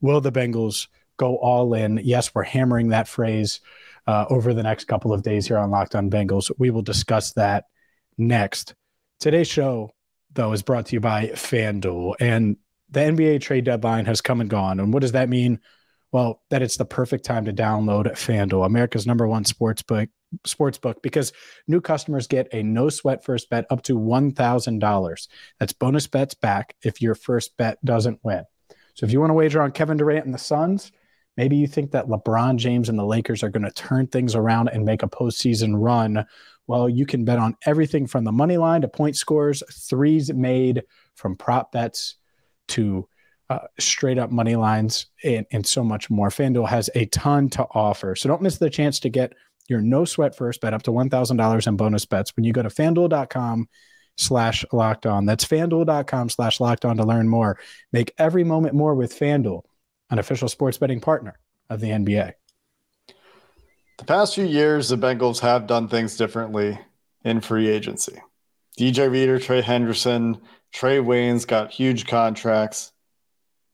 Will 0.00 0.20
the 0.20 0.32
Bengals 0.32 0.86
go 1.20 1.36
all 1.36 1.74
in. 1.74 2.00
Yes, 2.02 2.34
we're 2.34 2.44
hammering 2.44 2.88
that 2.88 3.06
phrase 3.06 3.60
uh, 4.06 4.24
over 4.30 4.54
the 4.54 4.62
next 4.62 4.86
couple 4.86 5.12
of 5.12 5.22
days 5.22 5.46
here 5.46 5.58
on 5.58 5.70
Locked 5.70 5.94
On 5.94 6.08
Bengals. 6.08 6.50
We 6.56 6.70
will 6.70 6.80
discuss 6.80 7.34
that 7.34 7.66
next. 8.16 8.74
Today's 9.18 9.46
show, 9.46 9.90
though, 10.32 10.52
is 10.52 10.62
brought 10.62 10.86
to 10.86 10.96
you 10.96 11.00
by 11.00 11.26
FanDuel. 11.26 12.14
And 12.20 12.56
the 12.88 13.00
NBA 13.00 13.42
trade 13.42 13.64
deadline 13.64 14.06
has 14.06 14.22
come 14.22 14.40
and 14.40 14.48
gone. 14.48 14.80
And 14.80 14.94
what 14.94 15.02
does 15.02 15.12
that 15.12 15.28
mean? 15.28 15.60
Well, 16.10 16.40
that 16.48 16.62
it's 16.62 16.78
the 16.78 16.86
perfect 16.86 17.26
time 17.26 17.44
to 17.44 17.52
download 17.52 18.10
FanDuel, 18.12 18.64
America's 18.64 19.06
number 19.06 19.28
one 19.28 19.44
sports 19.44 19.82
book, 19.82 20.08
sports 20.44 20.78
book, 20.78 21.02
because 21.02 21.32
new 21.66 21.80
customers 21.80 22.26
get 22.26 22.52
a 22.52 22.62
no 22.62 22.88
sweat 22.88 23.24
first 23.24 23.50
bet 23.50 23.66
up 23.70 23.82
to 23.82 23.98
$1,000. 23.98 25.28
That's 25.58 25.72
bonus 25.72 26.06
bets 26.06 26.34
back 26.34 26.74
if 26.82 27.02
your 27.02 27.14
first 27.14 27.56
bet 27.56 27.84
doesn't 27.84 28.20
win. 28.22 28.44
So 28.94 29.06
if 29.06 29.12
you 29.12 29.20
want 29.20 29.30
to 29.30 29.34
wager 29.34 29.62
on 29.62 29.72
Kevin 29.72 29.96
Durant 29.96 30.24
and 30.24 30.34
the 30.34 30.38
Suns, 30.38 30.92
Maybe 31.36 31.56
you 31.56 31.66
think 31.66 31.92
that 31.92 32.06
LeBron 32.06 32.56
James 32.56 32.90
and 32.90 32.98
the 32.98 33.04
Lakers 33.04 33.42
are 33.42 33.48
going 33.48 33.64
to 33.64 33.70
turn 33.70 34.06
things 34.06 34.34
around 34.34 34.68
and 34.68 34.84
make 34.84 35.02
a 35.02 35.08
postseason 35.08 35.72
run. 35.74 36.26
Well, 36.66 36.86
you 36.86 37.06
can 37.06 37.24
bet 37.24 37.38
on 37.38 37.56
everything 37.64 38.06
from 38.06 38.24
the 38.24 38.30
money 38.30 38.58
line 38.58 38.82
to 38.82 38.88
point 38.88 39.16
scores, 39.16 39.62
threes 39.88 40.30
made 40.32 40.82
from 41.14 41.36
prop 41.36 41.72
bets 41.72 42.16
to 42.68 43.08
uh, 43.48 43.60
straight 43.78 44.18
up 44.18 44.30
money 44.30 44.54
lines 44.54 45.06
and, 45.24 45.46
and 45.50 45.66
so 45.66 45.82
much 45.82 46.10
more. 46.10 46.28
FanDuel 46.28 46.68
has 46.68 46.90
a 46.94 47.06
ton 47.06 47.48
to 47.50 47.66
offer. 47.70 48.14
So 48.14 48.28
don't 48.28 48.42
miss 48.42 48.58
the 48.58 48.70
chance 48.70 49.00
to 49.00 49.08
get 49.08 49.32
your 49.70 49.80
no 49.80 50.04
sweat 50.04 50.36
first 50.36 50.60
bet 50.60 50.74
up 50.74 50.82
to 50.82 50.90
$1,000 50.90 51.66
in 51.66 51.76
bonus 51.76 52.04
bets 52.04 52.36
when 52.36 52.44
you 52.44 52.52
go 52.52 52.62
to 52.62 52.68
fanduel.com 52.68 53.68
slash 54.16 54.64
locked 54.72 55.06
on. 55.06 55.26
That's 55.26 55.44
fanduel.com 55.44 56.28
slash 56.28 56.60
locked 56.60 56.84
on 56.84 56.96
to 56.98 57.04
learn 57.04 57.28
more. 57.28 57.58
Make 57.92 58.12
every 58.18 58.44
moment 58.44 58.74
more 58.74 58.94
with 58.94 59.18
FanDuel 59.18 59.62
an 60.10 60.18
official 60.18 60.48
sports 60.48 60.78
betting 60.78 61.00
partner 61.00 61.38
of 61.68 61.80
the 61.80 61.88
NBA. 61.88 62.32
The 63.98 64.04
past 64.04 64.34
few 64.34 64.44
years, 64.44 64.88
the 64.88 64.96
Bengals 64.96 65.40
have 65.40 65.66
done 65.66 65.88
things 65.88 66.16
differently 66.16 66.78
in 67.24 67.40
free 67.40 67.68
agency. 67.68 68.20
DJ 68.78 69.10
Reader, 69.10 69.38
Trey 69.38 69.62
Hendrickson, 69.62 70.40
Trae 70.74 71.04
Waynes 71.04 71.46
got 71.46 71.70
huge 71.70 72.06
contracts. 72.06 72.92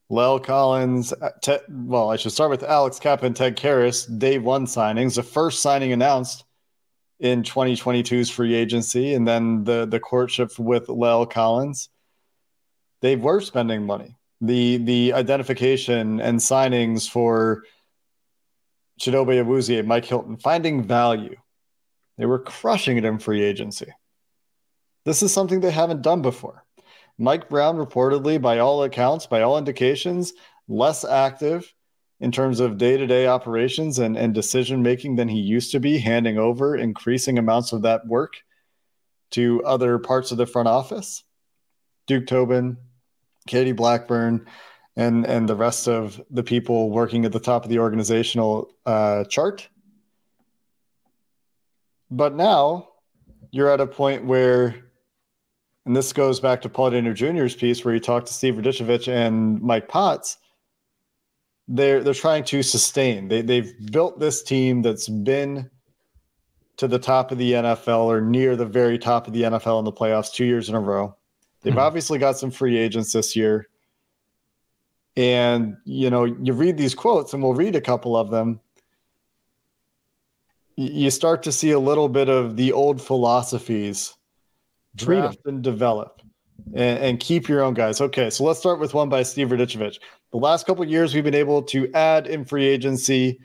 La'el 0.09 0.41
Collins, 0.41 1.11
uh, 1.13 1.31
Ted, 1.41 1.61
well, 1.69 2.09
I 2.09 2.15
should 2.15 2.31
start 2.31 2.49
with 2.49 2.63
Alex 2.63 2.97
Cappa 2.97 3.25
and 3.25 3.35
Ted 3.35 3.57
Karras, 3.57 4.07
day 4.17 4.39
one 4.39 4.65
signings, 4.65 5.15
the 5.15 5.23
first 5.23 5.61
signing 5.61 5.91
announced 5.91 6.45
in 7.19 7.43
2022's 7.43 8.29
free 8.29 8.53
agency, 8.53 9.13
and 9.13 9.27
then 9.27 9.63
the 9.63 9.85
the 9.85 9.99
courtship 9.99 10.57
with 10.57 10.87
La'el 10.87 11.29
Collins. 11.29 11.89
They 13.01 13.15
were 13.15 13.41
spending 13.41 13.85
money. 13.85 14.15
The 14.39 14.77
the 14.77 15.13
identification 15.13 16.21
and 16.21 16.39
signings 16.39 17.09
for 17.09 17.63
Chidobe 18.99 19.43
Awuzie 19.43 19.79
and 19.79 19.87
Mike 19.87 20.05
Hilton 20.05 20.37
finding 20.37 20.83
value. 20.83 21.35
They 22.17 22.25
were 22.25 22.39
crushing 22.39 22.97
it 22.97 23.05
in 23.05 23.19
free 23.19 23.43
agency. 23.43 23.93
This 25.05 25.21
is 25.21 25.33
something 25.33 25.59
they 25.59 25.71
haven't 25.71 26.01
done 26.01 26.21
before. 26.21 26.63
Mike 27.17 27.49
Brown 27.49 27.77
reportedly, 27.77 28.41
by 28.41 28.59
all 28.59 28.83
accounts, 28.83 29.25
by 29.25 29.41
all 29.41 29.57
indications, 29.57 30.33
less 30.67 31.03
active 31.03 31.73
in 32.19 32.31
terms 32.31 32.59
of 32.59 32.77
day-to-day 32.77 33.27
operations 33.27 33.99
and, 33.99 34.17
and 34.17 34.33
decision 34.33 34.81
making 34.81 35.15
than 35.15 35.27
he 35.27 35.39
used 35.39 35.71
to 35.71 35.79
be, 35.79 35.97
handing 35.97 36.37
over 36.37 36.75
increasing 36.75 37.37
amounts 37.37 37.73
of 37.73 37.83
that 37.83 38.05
work 38.07 38.37
to 39.31 39.63
other 39.63 39.99
parts 39.99 40.31
of 40.31 40.37
the 40.37 40.45
front 40.45 40.67
office. 40.67 41.23
Duke 42.07 42.27
Tobin, 42.27 42.77
Katie 43.45 43.71
Blackburn, 43.71 44.47
and 44.95 45.25
and 45.25 45.47
the 45.47 45.55
rest 45.55 45.87
of 45.87 46.19
the 46.31 46.43
people 46.43 46.89
working 46.89 47.25
at 47.25 47.31
the 47.31 47.39
top 47.39 47.63
of 47.63 47.69
the 47.69 47.79
organizational 47.79 48.71
uh, 48.85 49.25
chart. 49.25 49.69
But 52.09 52.33
now 52.33 52.87
you're 53.51 53.69
at 53.69 53.81
a 53.81 53.85
point 53.85 54.25
where, 54.25 54.86
and 55.87 55.95
this 55.95 56.13
goes 56.13 56.39
back 56.39 56.61
to 56.61 56.69
Paul 56.69 56.91
Dehner 56.91 57.15
Jr.'s 57.15 57.55
piece 57.55 57.83
where 57.83 57.93
he 57.93 57.99
talked 57.99 58.27
to 58.27 58.33
Steve 58.33 58.55
Radicevic 58.55 59.07
and 59.07 59.61
Mike 59.61 59.87
Potts. 59.87 60.37
They're 61.67 62.03
they're 62.03 62.13
trying 62.13 62.43
to 62.45 62.61
sustain. 62.61 63.27
They 63.27 63.41
they've 63.41 63.73
built 63.91 64.19
this 64.19 64.43
team 64.43 64.81
that's 64.81 65.07
been 65.07 65.69
to 66.77 66.87
the 66.87 66.99
top 66.99 67.31
of 67.31 67.37
the 67.37 67.53
NFL 67.53 68.05
or 68.05 68.21
near 68.21 68.55
the 68.55 68.65
very 68.65 68.99
top 68.99 69.27
of 69.27 69.33
the 69.33 69.43
NFL 69.43 69.79
in 69.79 69.85
the 69.85 69.91
playoffs 69.91 70.31
two 70.31 70.45
years 70.45 70.69
in 70.69 70.75
a 70.75 70.79
row. 70.79 71.15
They've 71.61 71.71
mm-hmm. 71.71 71.79
obviously 71.79 72.19
got 72.19 72.37
some 72.37 72.51
free 72.51 72.77
agents 72.77 73.13
this 73.13 73.35
year. 73.35 73.67
And, 75.15 75.77
you 75.85 76.11
know, 76.11 76.25
you 76.25 76.53
read 76.53 76.77
these 76.77 76.93
quotes, 76.93 77.33
and 77.33 77.41
we'll 77.41 77.55
read 77.55 77.75
a 77.75 77.81
couple 77.81 78.15
of 78.15 78.29
them. 78.29 78.59
You 80.75 81.09
start 81.09 81.41
to 81.43 81.51
see 81.51 81.71
a 81.71 81.79
little 81.79 82.07
bit 82.07 82.29
of 82.29 82.55
the 82.55 82.71
old 82.71 83.01
philosophies 83.01 84.13
draft 84.95 85.39
and 85.45 85.61
develop 85.61 86.21
and, 86.73 86.99
and, 86.99 87.19
keep 87.19 87.47
your 87.47 87.61
own 87.61 87.73
guys. 87.73 88.01
Okay, 88.01 88.29
so 88.29 88.43
let's 88.43 88.59
start 88.59 88.79
with 88.79 88.93
one 88.93 89.09
by 89.09 89.23
Steve 89.23 89.49
Radicevic. 89.49 89.99
The 90.31 90.37
last 90.37 90.65
couple 90.65 90.83
years, 90.85 91.13
we've 91.13 91.23
been 91.23 91.35
able 91.35 91.61
to 91.63 91.91
add 91.93 92.27
in 92.27 92.45
free 92.45 92.65
agency 92.65 93.39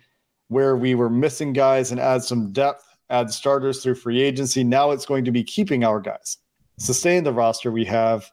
where 0.49 0.77
we 0.77 0.95
were 0.95 1.11
missing 1.11 1.53
guys 1.53 1.91
and 1.91 2.01
add 2.01 2.23
some 2.23 2.53
depth, 2.53 2.85
add 3.11 3.31
starters 3.31 3.83
through 3.83 3.95
free 3.95 4.21
agency. 4.21 4.65
Now 4.65 4.91
it's 4.91 5.07
going 5.07 5.25
to 5.25 5.31
be 5.31 5.45
keeping 5.45 5.85
our 5.85 6.01
guys, 6.01 6.39
sustain 6.79 7.25
the 7.25 7.33
roster 7.33 7.71
we 7.71 7.85
have, 7.85 8.31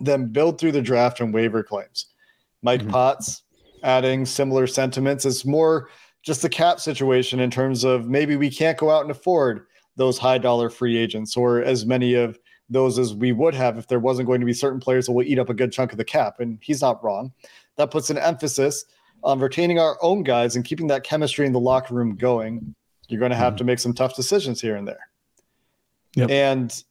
then 0.00 0.28
build 0.28 0.58
through 0.58 0.72
the 0.72 0.82
draft 0.82 1.20
and 1.20 1.34
waiver 1.34 1.62
claims. 1.62 2.06
Mike 2.62 2.80
mm-hmm. 2.80 2.90
Potts 2.90 3.42
adding 3.82 4.24
similar 4.24 4.66
sentiments. 4.66 5.24
It's 5.24 5.44
more 5.44 5.90
just 6.22 6.42
the 6.42 6.48
cap 6.48 6.80
situation 6.80 7.40
in 7.40 7.50
terms 7.50 7.84
of 7.84 8.08
maybe 8.08 8.36
we 8.36 8.50
can't 8.50 8.78
go 8.78 8.90
out 8.90 9.02
and 9.02 9.10
afford 9.10 9.66
those 9.96 10.18
high 10.18 10.38
dollar 10.38 10.70
free 10.70 10.96
agents 10.96 11.36
or 11.36 11.62
as 11.62 11.86
many 11.86 12.14
of 12.14 12.38
those 12.70 12.98
as 12.98 13.14
we 13.14 13.32
would 13.32 13.54
have 13.54 13.78
if 13.78 13.86
there 13.86 14.00
wasn't 14.00 14.26
going 14.26 14.40
to 14.40 14.46
be 14.46 14.52
certain 14.52 14.80
players 14.80 15.06
that 15.06 15.12
will 15.12 15.24
eat 15.24 15.38
up 15.38 15.50
a 15.50 15.54
good 15.54 15.72
chunk 15.72 15.92
of 15.92 15.98
the 15.98 16.04
cap. 16.04 16.40
And 16.40 16.58
he's 16.62 16.80
not 16.80 17.02
wrong. 17.04 17.32
That 17.76 17.90
puts 17.90 18.10
an 18.10 18.18
emphasis 18.18 18.84
on 19.22 19.38
retaining 19.40 19.78
our 19.78 19.98
own 20.02 20.22
guys 20.22 20.56
and 20.56 20.64
keeping 20.64 20.86
that 20.88 21.04
chemistry 21.04 21.46
in 21.46 21.52
the 21.52 21.60
locker 21.60 21.94
room 21.94 22.14
going. 22.16 22.74
You're 23.08 23.20
going 23.20 23.30
to 23.30 23.36
have 23.36 23.52
mm-hmm. 23.52 23.58
to 23.58 23.64
make 23.64 23.78
some 23.78 23.92
tough 23.92 24.16
decisions 24.16 24.60
here 24.60 24.76
and 24.76 24.88
there. 24.88 25.08
Yep. 26.16 26.30
And 26.30 26.84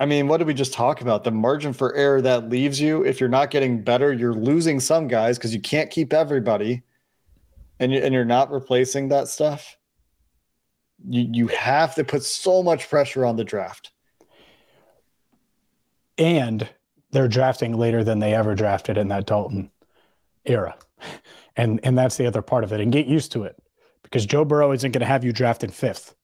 I 0.00 0.06
mean, 0.06 0.28
what 0.28 0.38
did 0.38 0.46
we 0.46 0.54
just 0.54 0.72
talk 0.72 1.02
about? 1.02 1.24
The 1.24 1.30
margin 1.30 1.72
for 1.72 1.94
error 1.94 2.22
that 2.22 2.48
leaves 2.48 2.80
you. 2.80 3.04
If 3.04 3.20
you're 3.20 3.28
not 3.28 3.50
getting 3.50 3.82
better, 3.82 4.12
you're 4.12 4.34
losing 4.34 4.80
some 4.80 5.08
guys 5.08 5.38
because 5.38 5.54
you 5.54 5.60
can't 5.60 5.90
keep 5.90 6.12
everybody, 6.12 6.82
and 7.78 7.92
you, 7.92 8.00
and 8.00 8.14
you're 8.14 8.24
not 8.24 8.50
replacing 8.50 9.08
that 9.08 9.28
stuff. 9.28 9.76
You 11.08 11.28
you 11.32 11.46
have 11.48 11.94
to 11.96 12.04
put 12.04 12.22
so 12.22 12.62
much 12.62 12.88
pressure 12.88 13.24
on 13.24 13.36
the 13.36 13.44
draft. 13.44 13.92
And 16.18 16.68
they're 17.12 17.28
drafting 17.28 17.76
later 17.76 18.04
than 18.04 18.18
they 18.18 18.34
ever 18.34 18.54
drafted 18.54 18.98
in 18.98 19.08
that 19.08 19.26
Dalton 19.26 19.70
era, 20.44 20.76
and 21.56 21.80
and 21.82 21.96
that's 21.96 22.16
the 22.16 22.26
other 22.26 22.42
part 22.42 22.64
of 22.64 22.72
it. 22.72 22.80
And 22.80 22.92
get 22.92 23.06
used 23.06 23.32
to 23.32 23.44
it 23.44 23.56
because 24.02 24.26
Joe 24.26 24.44
Burrow 24.44 24.72
isn't 24.72 24.92
going 24.92 25.00
to 25.00 25.06
have 25.06 25.24
you 25.24 25.32
drafted 25.32 25.72
fifth. 25.72 26.14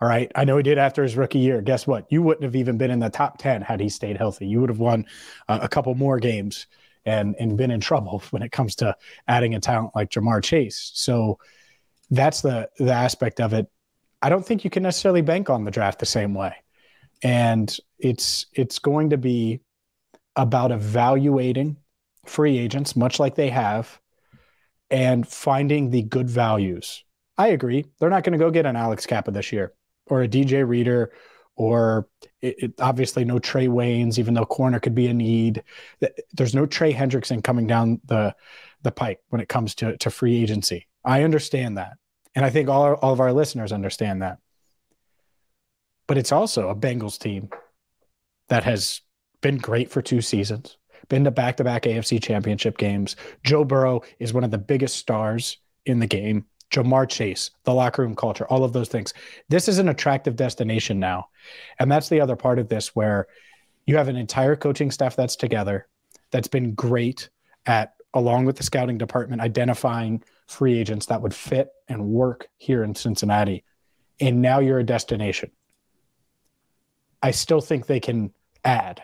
All 0.00 0.08
right. 0.08 0.30
I 0.34 0.44
know 0.44 0.56
he 0.56 0.62
did 0.62 0.78
after 0.78 1.02
his 1.02 1.16
rookie 1.16 1.40
year. 1.40 1.60
Guess 1.60 1.86
what? 1.86 2.06
You 2.10 2.22
wouldn't 2.22 2.44
have 2.44 2.54
even 2.54 2.78
been 2.78 2.90
in 2.90 3.00
the 3.00 3.10
top 3.10 3.38
10 3.38 3.62
had 3.62 3.80
he 3.80 3.88
stayed 3.88 4.16
healthy. 4.16 4.46
You 4.46 4.60
would 4.60 4.70
have 4.70 4.78
won 4.78 5.06
uh, 5.48 5.58
a 5.60 5.68
couple 5.68 5.94
more 5.96 6.20
games 6.20 6.66
and, 7.04 7.34
and 7.40 7.56
been 7.56 7.72
in 7.72 7.80
trouble 7.80 8.22
when 8.30 8.42
it 8.42 8.52
comes 8.52 8.76
to 8.76 8.96
adding 9.26 9.54
a 9.54 9.60
talent 9.60 9.92
like 9.96 10.10
Ja'Marr 10.10 10.42
Chase. 10.42 10.92
So 10.94 11.38
that's 12.10 12.42
the, 12.42 12.70
the 12.78 12.92
aspect 12.92 13.40
of 13.40 13.52
it. 13.52 13.66
I 14.20 14.28
don't 14.28 14.44
think 14.44 14.64
you 14.64 14.70
can 14.70 14.82
necessarily 14.82 15.22
bank 15.22 15.50
on 15.50 15.64
the 15.64 15.70
draft 15.70 15.98
the 15.98 16.06
same 16.06 16.34
way. 16.34 16.54
And 17.22 17.74
it's 17.98 18.46
it's 18.52 18.78
going 18.78 19.10
to 19.10 19.18
be 19.18 19.60
about 20.36 20.70
evaluating 20.70 21.76
free 22.26 22.58
agents, 22.58 22.94
much 22.94 23.18
like 23.18 23.34
they 23.34 23.50
have, 23.50 24.00
and 24.90 25.26
finding 25.26 25.90
the 25.90 26.02
good 26.02 26.30
values. 26.30 27.04
I 27.36 27.48
agree. 27.48 27.86
They're 27.98 28.10
not 28.10 28.24
going 28.24 28.38
to 28.38 28.44
go 28.44 28.50
get 28.50 28.66
an 28.66 28.76
Alex 28.76 29.06
Cappa 29.06 29.30
this 29.30 29.52
year 29.52 29.72
or 30.06 30.22
a 30.22 30.28
DJ 30.28 30.66
Reader 30.66 31.12
or 31.58 32.08
it, 32.40 32.54
it, 32.58 32.74
obviously 32.80 33.24
no 33.24 33.38
Trae 33.38 33.68
Waynes, 33.68 34.18
even 34.18 34.32
though 34.32 34.46
corner 34.46 34.78
could 34.78 34.94
be 34.94 35.08
a 35.08 35.14
need. 35.14 35.62
There's 36.32 36.54
no 36.54 36.66
Trey 36.66 36.92
Hendrickson 36.94 37.42
coming 37.42 37.66
down 37.66 38.00
the 38.04 38.34
the 38.82 38.92
pike 38.92 39.18
when 39.28 39.40
it 39.40 39.48
comes 39.48 39.74
to, 39.76 39.96
to 39.98 40.10
free 40.10 40.40
agency. 40.40 40.86
I 41.04 41.24
understand 41.24 41.78
that. 41.78 41.94
And 42.38 42.46
I 42.46 42.50
think 42.50 42.68
all, 42.68 42.94
all 42.94 43.12
of 43.12 43.18
our 43.18 43.32
listeners 43.32 43.72
understand 43.72 44.22
that. 44.22 44.38
But 46.06 46.18
it's 46.18 46.30
also 46.30 46.68
a 46.68 46.76
Bengals 46.76 47.18
team 47.18 47.48
that 48.48 48.62
has 48.62 49.00
been 49.40 49.58
great 49.58 49.90
for 49.90 50.02
two 50.02 50.20
seasons, 50.20 50.76
been 51.08 51.24
to 51.24 51.32
back 51.32 51.56
to 51.56 51.64
back 51.64 51.82
AFC 51.82 52.22
championship 52.22 52.78
games. 52.78 53.16
Joe 53.42 53.64
Burrow 53.64 54.02
is 54.20 54.32
one 54.32 54.44
of 54.44 54.52
the 54.52 54.56
biggest 54.56 54.98
stars 54.98 55.58
in 55.84 55.98
the 55.98 56.06
game. 56.06 56.46
Ja'Marr 56.70 57.08
Chase, 57.08 57.50
the 57.64 57.74
locker 57.74 58.02
room 58.02 58.14
culture, 58.14 58.46
all 58.46 58.62
of 58.62 58.72
those 58.72 58.88
things. 58.88 59.14
This 59.48 59.66
is 59.66 59.80
an 59.80 59.88
attractive 59.88 60.36
destination 60.36 61.00
now. 61.00 61.30
And 61.80 61.90
that's 61.90 62.08
the 62.08 62.20
other 62.20 62.36
part 62.36 62.60
of 62.60 62.68
this 62.68 62.94
where 62.94 63.26
you 63.84 63.96
have 63.96 64.06
an 64.06 64.14
entire 64.14 64.54
coaching 64.54 64.92
staff 64.92 65.16
that's 65.16 65.34
together, 65.34 65.88
that's 66.30 66.46
been 66.46 66.74
great 66.74 67.30
at, 67.66 67.94
along 68.14 68.44
with 68.44 68.58
the 68.58 68.62
scouting 68.62 68.96
department, 68.96 69.42
identifying 69.42 70.22
free 70.48 70.78
agents 70.78 71.06
that 71.06 71.22
would 71.22 71.34
fit 71.34 71.70
and 71.86 72.08
work 72.08 72.48
here 72.56 72.82
in 72.82 72.94
Cincinnati. 72.94 73.64
And 74.20 74.42
now 74.42 74.58
you're 74.58 74.80
a 74.80 74.84
destination. 74.84 75.52
I 77.22 77.30
still 77.30 77.60
think 77.60 77.86
they 77.86 78.00
can 78.00 78.32
add. 78.64 79.02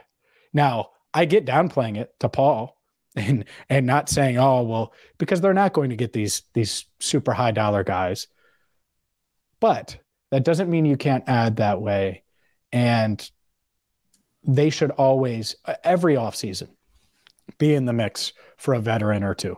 Now, 0.53 0.91
I 1.13 1.27
get 1.27 1.47
downplaying 1.47 1.97
it 1.97 2.13
to 2.21 2.29
Paul 2.29 2.77
and 3.17 3.45
and 3.69 3.87
not 3.87 4.09
saying 4.09 4.39
oh 4.39 4.63
well 4.63 4.93
because 5.19 5.41
they're 5.41 5.55
not 5.55 5.73
going 5.73 5.91
to 5.91 5.97
get 5.97 6.13
these 6.13 6.43
these 6.53 6.87
super 6.99 7.33
high 7.33 7.53
dollar 7.53 7.85
guys 7.85 8.27
but 9.61 9.97
that 10.31 10.43
doesn't 10.43 10.69
mean 10.69 10.85
you 10.85 10.97
can't 10.97 11.29
add 11.29 11.57
that 11.57 11.81
way 11.81 12.25
and 12.73 13.31
they 14.43 14.69
should 14.69 14.91
always 14.91 15.55
every 15.85 16.17
offseason 16.17 16.69
be 17.59 17.73
in 17.73 17.85
the 17.85 17.93
mix 17.93 18.33
for 18.57 18.75
a 18.75 18.81
veteran 18.81 19.23
or 19.23 19.35
two 19.35 19.57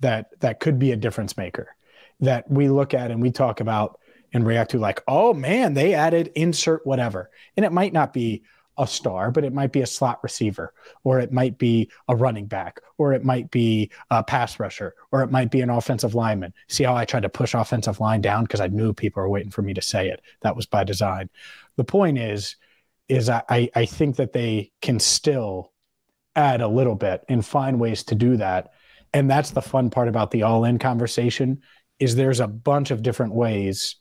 that 0.00 0.38
that 0.40 0.60
could 0.60 0.78
be 0.78 0.92
a 0.92 0.96
difference 0.96 1.36
maker 1.36 1.74
that 2.20 2.50
we 2.50 2.68
look 2.68 2.94
at 2.94 3.10
and 3.10 3.22
we 3.22 3.30
talk 3.30 3.60
about 3.60 3.98
and 4.32 4.46
react 4.46 4.72
to 4.72 4.78
like 4.78 5.02
oh 5.08 5.32
man 5.32 5.74
they 5.74 5.94
added 5.94 6.30
insert 6.34 6.86
whatever 6.86 7.30
and 7.56 7.64
it 7.64 7.72
might 7.72 7.92
not 7.92 8.12
be 8.12 8.42
a 8.80 8.86
star, 8.86 9.30
but 9.30 9.44
it 9.44 9.52
might 9.52 9.72
be 9.72 9.82
a 9.82 9.86
slot 9.86 10.20
receiver, 10.22 10.72
or 11.04 11.20
it 11.20 11.32
might 11.32 11.58
be 11.58 11.90
a 12.08 12.16
running 12.16 12.46
back, 12.46 12.80
or 12.96 13.12
it 13.12 13.22
might 13.22 13.50
be 13.50 13.90
a 14.10 14.24
pass 14.24 14.58
rusher, 14.58 14.94
or 15.12 15.22
it 15.22 15.30
might 15.30 15.50
be 15.50 15.60
an 15.60 15.68
offensive 15.68 16.14
lineman. 16.14 16.54
See 16.68 16.84
how 16.84 16.96
I 16.96 17.04
tried 17.04 17.24
to 17.24 17.28
push 17.28 17.52
offensive 17.52 18.00
line 18.00 18.22
down 18.22 18.44
because 18.44 18.60
I 18.60 18.68
knew 18.68 18.94
people 18.94 19.22
were 19.22 19.28
waiting 19.28 19.50
for 19.50 19.60
me 19.60 19.74
to 19.74 19.82
say 19.82 20.08
it. 20.08 20.22
That 20.40 20.56
was 20.56 20.64
by 20.64 20.84
design. 20.84 21.28
The 21.76 21.84
point 21.84 22.16
is, 22.16 22.56
is 23.06 23.28
I, 23.28 23.70
I 23.74 23.84
think 23.84 24.16
that 24.16 24.32
they 24.32 24.72
can 24.80 24.98
still 24.98 25.72
add 26.34 26.62
a 26.62 26.68
little 26.68 26.94
bit 26.94 27.22
and 27.28 27.44
find 27.44 27.78
ways 27.78 28.04
to 28.04 28.14
do 28.14 28.38
that. 28.38 28.72
And 29.12 29.30
that's 29.30 29.50
the 29.50 29.62
fun 29.62 29.90
part 29.90 30.08
about 30.08 30.30
the 30.30 30.42
all 30.42 30.64
in 30.64 30.78
conversation 30.78 31.62
is 31.98 32.14
there's 32.16 32.40
a 32.40 32.46
bunch 32.46 32.90
of 32.90 33.02
different 33.02 33.34
ways 33.34 33.96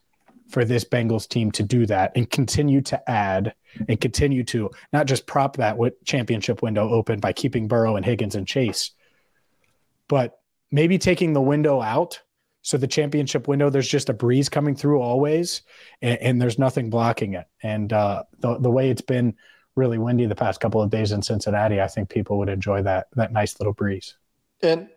for 0.49 0.65
this 0.65 0.83
Bengals 0.83 1.27
team 1.27 1.51
to 1.51 1.63
do 1.63 1.85
that 1.85 2.11
and 2.15 2.29
continue 2.29 2.81
to 2.81 3.09
add 3.09 3.53
and 3.87 4.01
continue 4.01 4.43
to 4.45 4.71
not 4.91 5.05
just 5.05 5.27
prop 5.27 5.57
that 5.57 5.77
championship 6.05 6.61
window 6.61 6.89
open 6.89 7.19
by 7.19 7.31
keeping 7.33 7.67
Burrow 7.67 7.95
and 7.95 8.05
Higgins 8.05 8.35
and 8.35 8.47
Chase, 8.47 8.91
but 10.07 10.39
maybe 10.71 10.97
taking 10.97 11.33
the 11.33 11.41
window 11.41 11.81
out. 11.81 12.19
So 12.61 12.77
the 12.77 12.87
championship 12.87 13.47
window, 13.47 13.69
there's 13.69 13.87
just 13.87 14.09
a 14.09 14.13
breeze 14.13 14.49
coming 14.49 14.75
through 14.75 15.01
always, 15.01 15.61
and, 16.01 16.19
and 16.19 16.41
there's 16.41 16.59
nothing 16.59 16.89
blocking 16.89 17.33
it. 17.33 17.45
And 17.63 17.93
uh, 17.93 18.23
the 18.39 18.57
the 18.59 18.69
way 18.69 18.89
it's 18.89 19.01
been 19.01 19.35
really 19.75 19.97
windy 19.97 20.25
the 20.25 20.35
past 20.35 20.59
couple 20.59 20.81
of 20.81 20.89
days 20.89 21.11
in 21.13 21.21
Cincinnati, 21.21 21.79
I 21.79 21.87
think 21.87 22.09
people 22.09 22.37
would 22.39 22.49
enjoy 22.49 22.81
that 22.83 23.07
that 23.15 23.31
nice 23.31 23.59
little 23.59 23.73
breeze. 23.73 24.17
And 24.61 24.89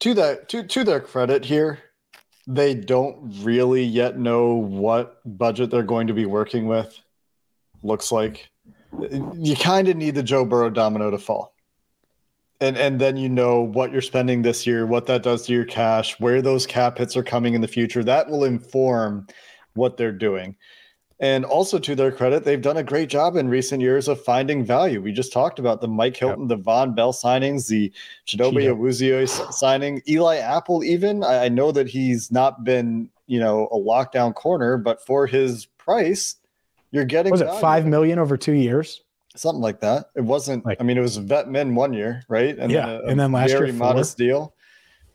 to 0.00 0.14
that 0.14 0.48
to 0.50 0.62
to 0.62 0.84
their 0.84 1.00
credit 1.00 1.44
here, 1.44 1.78
they 2.46 2.74
don't 2.74 3.34
really 3.42 3.82
yet 3.82 4.18
know 4.18 4.54
what 4.54 5.20
budget 5.24 5.70
they're 5.70 5.82
going 5.82 6.06
to 6.06 6.14
be 6.14 6.26
working 6.26 6.66
with. 6.66 6.98
Looks 7.82 8.10
like 8.10 8.48
you 9.34 9.54
kind 9.56 9.88
of 9.88 9.96
need 9.96 10.14
the 10.14 10.22
Joe 10.22 10.44
Burrow 10.44 10.70
domino 10.70 11.10
to 11.10 11.18
fall. 11.18 11.54
And 12.60 12.76
and 12.76 13.00
then 13.00 13.16
you 13.16 13.28
know 13.28 13.60
what 13.60 13.92
you're 13.92 14.00
spending 14.00 14.42
this 14.42 14.66
year, 14.66 14.86
what 14.86 15.06
that 15.06 15.22
does 15.22 15.46
to 15.46 15.52
your 15.52 15.64
cash, 15.64 16.18
where 16.18 16.42
those 16.42 16.66
cap 16.66 16.98
hits 16.98 17.16
are 17.16 17.22
coming 17.22 17.54
in 17.54 17.60
the 17.60 17.68
future. 17.68 18.02
That 18.02 18.28
will 18.28 18.44
inform 18.44 19.26
what 19.74 19.96
they're 19.96 20.10
doing. 20.10 20.56
And 21.20 21.44
also 21.44 21.80
to 21.80 21.96
their 21.96 22.12
credit, 22.12 22.44
they've 22.44 22.62
done 22.62 22.76
a 22.76 22.82
great 22.82 23.08
job 23.08 23.34
in 23.34 23.48
recent 23.48 23.82
years 23.82 24.06
of 24.06 24.22
finding 24.22 24.64
value. 24.64 25.02
We 25.02 25.10
just 25.10 25.32
talked 25.32 25.58
about 25.58 25.80
the 25.80 25.88
Mike 25.88 26.16
Hilton, 26.16 26.48
yep. 26.48 26.48
the 26.48 26.58
Vonn 26.58 26.94
Bell 26.94 27.12
signings, 27.12 27.66
the 27.66 27.92
Chidobe 28.26 28.72
Awuzie 28.72 29.26
signing, 29.52 30.00
Eli 30.08 30.36
Apple. 30.36 30.84
Even 30.84 31.24
I 31.24 31.48
know 31.48 31.72
that 31.72 31.88
he's 31.88 32.30
not 32.30 32.62
been, 32.62 33.10
you 33.26 33.40
know, 33.40 33.66
a 33.72 33.76
lockdown 33.76 34.32
corner, 34.32 34.76
but 34.76 35.04
for 35.04 35.26
his 35.26 35.66
price, 35.66 36.36
you're 36.92 37.04
getting 37.04 37.32
was 37.32 37.40
it 37.40 37.52
five 37.60 37.84
million 37.84 38.20
over 38.20 38.36
two 38.36 38.52
years? 38.52 39.02
Something 39.34 39.60
like 39.60 39.80
that. 39.80 40.10
It 40.14 40.22
wasn't. 40.22 40.64
Like, 40.64 40.80
I 40.80 40.84
mean, 40.84 40.98
it 40.98 41.02
was 41.02 41.16
vet 41.16 41.48
men 41.48 41.74
one 41.74 41.92
year, 41.92 42.22
right? 42.28 42.56
And 42.56 42.70
yeah, 42.70 42.86
then 42.86 42.94
a, 42.94 43.06
and 43.08 43.20
then 43.20 43.32
last 43.32 43.50
very 43.50 43.70
year, 43.70 43.74
modest 43.74 44.18
deal. 44.18 44.54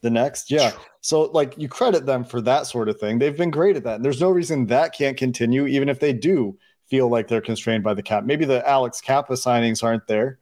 The 0.03 0.09
next, 0.09 0.51
yeah. 0.51 0.73
So, 0.99 1.23
like, 1.23 1.57
you 1.57 1.69
credit 1.69 2.05
them 2.05 2.25
for 2.25 2.41
that 2.41 2.67
sort 2.67 2.89
of 2.89 2.99
thing. 2.99 3.19
They've 3.19 3.37
been 3.37 3.51
great 3.51 3.77
at 3.77 3.85
that. 3.85 3.95
And 3.95 4.05
there's 4.05 4.19
no 4.19 4.29
reason 4.29 4.65
that 4.65 4.93
can't 4.93 5.15
continue, 5.15 5.65
even 5.65 5.87
if 5.87 6.01
they 6.01 6.11
do 6.11 6.57
feel 6.87 7.07
like 7.07 7.29
they're 7.29 7.39
constrained 7.39 7.85
by 7.85 7.93
the 7.93 8.03
cap. 8.03 8.25
Maybe 8.25 8.43
the 8.43 8.67
Alex 8.67 8.99
Cappa 8.99 9.33
signings 9.33 9.81
aren't 9.81 10.05
there, 10.07 10.39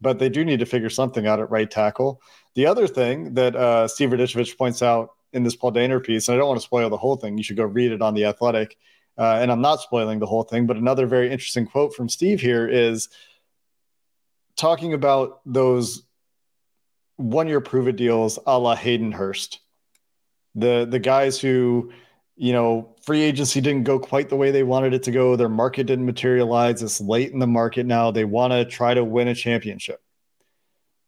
but 0.00 0.18
they 0.18 0.30
do 0.30 0.42
need 0.42 0.60
to 0.60 0.66
figure 0.66 0.88
something 0.88 1.26
out 1.26 1.38
at 1.38 1.50
right 1.50 1.70
tackle. 1.70 2.22
The 2.54 2.64
other 2.64 2.86
thing 2.86 3.34
that 3.34 3.54
uh, 3.54 3.88
Steve 3.88 4.08
Radicevic 4.08 4.56
points 4.56 4.82
out 4.82 5.10
in 5.34 5.42
this 5.42 5.54
Paul 5.54 5.72
Dehner 5.72 6.02
piece, 6.02 6.28
and 6.28 6.34
I 6.34 6.38
don't 6.38 6.48
want 6.48 6.60
to 6.60 6.64
spoil 6.64 6.88
the 6.88 6.96
whole 6.96 7.16
thing, 7.16 7.36
you 7.36 7.44
should 7.44 7.58
go 7.58 7.64
read 7.64 7.92
it 7.92 8.00
on 8.00 8.14
The 8.14 8.24
Athletic. 8.24 8.78
Uh, 9.18 9.38
and 9.38 9.52
I'm 9.52 9.60
not 9.60 9.82
spoiling 9.82 10.18
the 10.18 10.26
whole 10.26 10.44
thing, 10.44 10.66
but 10.66 10.78
another 10.78 11.06
very 11.06 11.30
interesting 11.30 11.66
quote 11.66 11.94
from 11.94 12.08
Steve 12.08 12.40
here 12.40 12.66
is 12.66 13.10
talking 14.56 14.94
about 14.94 15.40
those 15.44 16.03
one 17.16 17.46
year 17.48 17.60
prove 17.60 17.88
it 17.88 17.96
deals 17.96 18.38
a 18.46 18.58
la 18.58 18.74
Hayden 18.74 19.12
Hurst. 19.12 19.60
The 20.54 20.86
the 20.88 20.98
guys 20.98 21.40
who 21.40 21.92
you 22.36 22.52
know 22.52 22.94
free 23.02 23.22
agency 23.22 23.60
didn't 23.60 23.84
go 23.84 23.98
quite 23.98 24.28
the 24.28 24.36
way 24.36 24.50
they 24.50 24.62
wanted 24.62 24.94
it 24.94 25.02
to 25.04 25.10
go. 25.10 25.36
Their 25.36 25.48
market 25.48 25.84
didn't 25.84 26.06
materialize. 26.06 26.82
It's 26.82 27.00
late 27.00 27.32
in 27.32 27.38
the 27.38 27.46
market 27.46 27.86
now. 27.86 28.10
They 28.10 28.24
want 28.24 28.52
to 28.52 28.64
try 28.64 28.94
to 28.94 29.04
win 29.04 29.28
a 29.28 29.34
championship. 29.34 30.00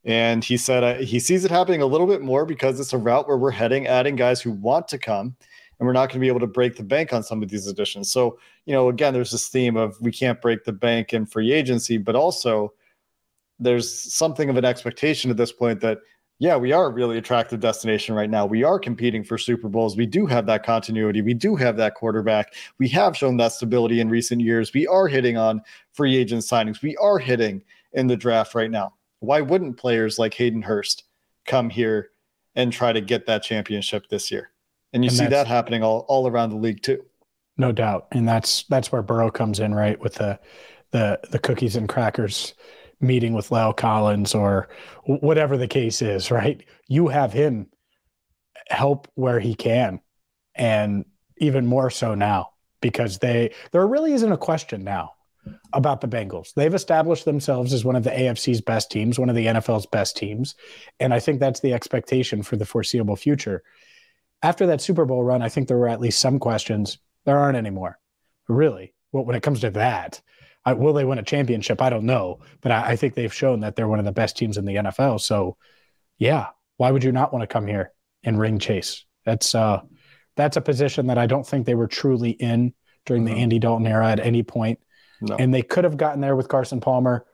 And 0.05 0.45
he 0.45 0.57
said 0.57 0.85
uh, 0.85 0.95
he 0.95 1.19
sees 1.19 1.45
it 1.45 1.51
happening 1.51 1.83
a 1.83 1.87
little 1.87 2.07
bit 2.07 2.23
more 2.23 2.47
because 2.47 2.79
it's 2.79 2.92
a 2.92 2.99
route 2.99 3.27
where 3.27 3.38
we're 3.38 3.51
heading 3.51 3.87
adding 3.87 4.16
guys 4.16 4.40
who 4.40 4.53
want 4.53 4.87
to 4.88 4.99
come 4.99 5.37
and 5.79 5.87
we're 5.87 5.92
not 5.92 6.09
going 6.09 6.14
to 6.14 6.21
be 6.21 6.29
able 6.29 6.40
to 6.40 6.47
break 6.47 6.77
the 6.77 6.85
bank 6.85 7.12
on 7.12 7.23
some 7.23 7.42
of 7.42 7.49
these 7.49 7.66
additions. 7.66 8.11
So 8.11 8.38
you 8.66 8.73
know 8.73 8.88
again 8.88 9.12
there's 9.12 9.33
this 9.33 9.49
theme 9.49 9.77
of 9.77 10.01
we 10.01 10.12
can't 10.12 10.40
break 10.40 10.64
the 10.64 10.73
bank 10.73 11.12
in 11.12 11.27
free 11.27 11.53
agency 11.53 11.99
but 11.99 12.14
also 12.14 12.73
there's 13.59 14.12
something 14.14 14.51
of 14.51 14.57
an 14.57 14.64
expectation 14.64 15.31
at 15.31 15.37
this 15.37 15.53
point 15.53 15.81
that 15.81 15.99
yeah, 16.38 16.57
we 16.57 16.73
are 16.73 16.87
a 16.87 16.90
really 16.90 17.16
attractive 17.16 17.61
destination 17.61 18.14
right 18.14 18.29
now. 18.29 18.45
We 18.45 18.62
are 18.62 18.79
competing 18.79 19.25
for 19.25 19.38
Super 19.38 19.71
Bowls. 19.71 19.97
We 19.97 20.05
do 20.05 20.27
have 20.27 20.45
that 20.47 20.64
continuity. 20.64 21.23
We 21.23 21.33
do 21.33 21.57
have 21.57 21.79
that 21.79 21.95
quarterback. 21.95 22.55
We 22.79 22.88
have 22.90 23.16
shown 23.16 23.38
that 23.38 23.53
stability 23.53 24.01
in 24.01 24.11
recent 24.11 24.42
years. 24.42 24.75
We 24.75 24.87
are 24.87 25.09
hitting 25.09 25.38
on 25.38 25.62
free 25.95 26.14
agent 26.14 26.42
signings. 26.42 26.83
We 26.83 26.95
are 26.99 27.19
hitting 27.19 27.62
in 27.95 28.07
the 28.07 28.16
draft 28.16 28.55
right 28.55 28.71
now. 28.71 28.95
Why 29.21 29.40
wouldn't 29.40 29.79
players 29.79 30.19
like 30.19 30.35
Hayden 30.35 30.61
Hurst 30.61 31.05
come 31.47 31.71
here 31.71 32.11
and 32.55 32.71
try 32.71 32.92
to 32.92 33.01
get 33.01 33.25
that 33.27 33.42
championship 33.42 34.09
this 34.09 34.31
year? 34.31 34.51
And 34.92 35.03
you 35.03 35.09
and 35.09 35.16
see 35.16 35.27
that 35.27 35.47
happening 35.47 35.83
all, 35.83 36.05
all 36.09 36.29
around 36.29 36.51
the 36.51 36.57
league 36.57 36.83
too. 36.83 37.03
No 37.57 37.73
doubt. 37.73 38.09
And 38.12 38.29
that's 38.29 38.64
that's 38.64 38.92
where 38.92 39.01
Burrow 39.01 39.31
comes 39.31 39.59
in, 39.59 39.75
right? 39.75 39.99
With 39.99 40.14
the 40.14 40.38
the 40.90 41.19
the 41.31 41.38
cookies 41.38 41.77
and 41.77 41.88
crackers 41.88 42.53
meeting 43.00 43.35
with 43.35 43.50
La'el 43.50 43.76
Collins 43.76 44.35
or 44.35 44.68
whatever 45.04 45.56
the 45.56 45.68
case 45.68 46.02
is, 46.02 46.30
right? 46.30 46.64
You 46.88 47.09
have 47.09 47.32
him 47.32 47.68
help 48.68 49.09
where 49.14 49.40
he 49.40 49.54
can. 49.54 50.00
And 50.54 51.04
even 51.38 51.66
more 51.66 51.90
so 51.90 52.14
now 52.14 52.50
because 52.80 53.18
they 53.18 53.52
there 53.72 53.87
really 53.87 54.12
isn't 54.12 54.32
a 54.32 54.38
question 54.38 54.85
now 54.85 55.12
about 55.72 56.00
the 56.00 56.09
Bengals. 56.09 56.52
They've 56.54 56.74
established 56.74 57.24
themselves 57.24 57.72
as 57.72 57.85
one 57.85 57.96
of 57.96 58.04
the 58.04 58.11
AFC's 58.11 58.61
best 58.61 58.90
teams, 58.90 59.18
one 59.18 59.28
of 59.28 59.37
the 59.37 59.46
NFL's 59.46 59.87
best 59.87 60.16
teams, 60.16 60.54
and 60.98 61.14
I 61.14 61.20
think 61.20 61.38
that's 61.38 61.61
the 61.61 61.72
expectation 61.72 62.42
for 62.42 62.56
the 62.56 62.66
foreseeable 62.66 63.16
future. 63.16 63.62
After 64.42 64.66
that 64.66 64.80
Super 64.80 65.04
Bowl 65.04 65.22
run, 65.22 65.42
I 65.42 65.48
think 65.48 65.68
there 65.68 65.78
were 65.78 65.88
at 65.88 66.00
least 66.00 66.18
some 66.18 66.38
questions. 66.38 66.98
There 67.24 67.38
aren't 67.38 67.56
anymore. 67.56 67.98
Really. 68.48 68.94
Well, 69.12 69.24
when 69.24 69.37
it 69.37 69.42
comes 69.42 69.61
to 69.61 69.70
that, 69.70 70.20
I, 70.66 70.72
will 70.72 70.92
they 70.92 71.05
win 71.05 71.18
a 71.18 71.22
championship? 71.22 71.81
I 71.81 71.88
don't 71.88 72.05
know, 72.05 72.40
but 72.61 72.72
I, 72.72 72.90
I 72.90 72.96
think 72.96 73.14
they've 73.14 73.33
shown 73.33 73.61
that 73.61 73.76
they're 73.76 73.88
one 73.88 74.00
of 74.00 74.05
the 74.05 74.12
best 74.12 74.37
teams 74.37 74.59
in 74.59 74.64
the 74.64 74.74
NFL. 74.74 75.20
So, 75.20 75.57
yeah, 76.18 76.48
why 76.76 76.90
would 76.90 77.05
you 77.05 77.12
not 77.12 77.33
want 77.33 77.44
to 77.44 77.46
come 77.46 77.68
here 77.68 77.92
and 78.24 78.38
ring 78.38 78.59
chase? 78.59 79.05
That's 79.24 79.55
uh, 79.55 79.81
that's 80.35 80.57
a 80.57 80.61
position 80.61 81.07
that 81.07 81.18
I 81.18 81.26
don't 81.26 81.46
think 81.46 81.66
they 81.66 81.76
were 81.76 81.87
truly 81.87 82.31
in 82.31 82.74
during 83.07 83.24
the 83.24 83.31
mm-hmm. 83.31 83.40
Andy 83.40 83.59
Dalton 83.61 83.87
era 83.87 84.11
at 84.11 84.20
any 84.20 84.42
point. 84.42 84.81
No. 85.20 85.37
And 85.37 85.55
they 85.55 85.62
could 85.62 85.85
have 85.85 85.96
gotten 85.96 86.20
there 86.20 86.37
with 86.37 86.48
Carson 86.48 86.81
Palmer, 86.81 87.24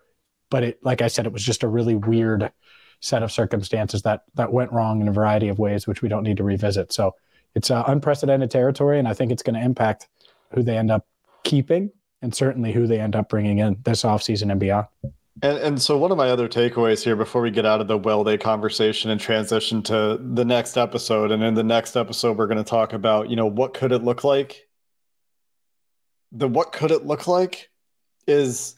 but 0.50 0.62
it, 0.62 0.78
like 0.84 1.02
I 1.02 1.08
said, 1.08 1.26
it 1.26 1.32
was 1.32 1.42
just 1.42 1.62
a 1.62 1.68
really 1.68 1.96
weird 1.96 2.52
set 3.00 3.22
of 3.22 3.32
circumstances 3.32 4.02
that 4.02 4.22
that 4.34 4.52
went 4.52 4.72
wrong 4.72 5.00
in 5.00 5.08
a 5.08 5.12
variety 5.12 5.48
of 5.48 5.58
ways, 5.58 5.86
which 5.86 6.02
we 6.02 6.08
don't 6.08 6.22
need 6.22 6.36
to 6.36 6.44
revisit. 6.44 6.92
So 6.92 7.14
it's 7.54 7.70
uh, 7.70 7.82
unprecedented 7.86 8.50
territory, 8.50 8.98
and 8.98 9.08
I 9.08 9.14
think 9.14 9.32
it's 9.32 9.42
going 9.42 9.56
to 9.56 9.64
impact 9.64 10.08
who 10.52 10.62
they 10.62 10.76
end 10.76 10.90
up 10.90 11.06
keeping 11.44 11.90
and 12.22 12.34
certainly 12.34 12.72
who 12.72 12.86
they 12.86 13.00
end 13.00 13.16
up 13.16 13.28
bringing 13.28 13.58
in 13.58 13.76
this 13.84 14.02
offseason 14.02 14.50
and 14.50 14.60
beyond. 14.60 14.86
And, 15.42 15.58
and 15.58 15.82
so 15.82 15.98
one 15.98 16.12
of 16.12 16.16
my 16.16 16.28
other 16.28 16.48
takeaways 16.48 17.02
here 17.02 17.16
before 17.16 17.42
we 17.42 17.50
get 17.50 17.66
out 17.66 17.80
of 17.80 17.88
the 17.88 17.98
well 17.98 18.22
day 18.22 18.38
conversation 18.38 19.10
and 19.10 19.20
transition 19.20 19.82
to 19.84 20.18
the 20.20 20.44
next 20.44 20.76
episode 20.76 21.32
and 21.32 21.42
in 21.42 21.54
the 21.54 21.64
next 21.64 21.96
episode 21.96 22.38
we're 22.38 22.46
going 22.46 22.58
to 22.58 22.64
talk 22.64 22.92
about 22.92 23.28
you 23.30 23.36
know 23.36 23.46
what 23.46 23.74
could 23.74 23.92
it 23.92 24.04
look 24.04 24.24
like 24.24 24.68
the 26.32 26.46
what 26.46 26.72
could 26.72 26.90
it 26.90 27.06
look 27.06 27.26
like 27.26 27.70
is 28.26 28.76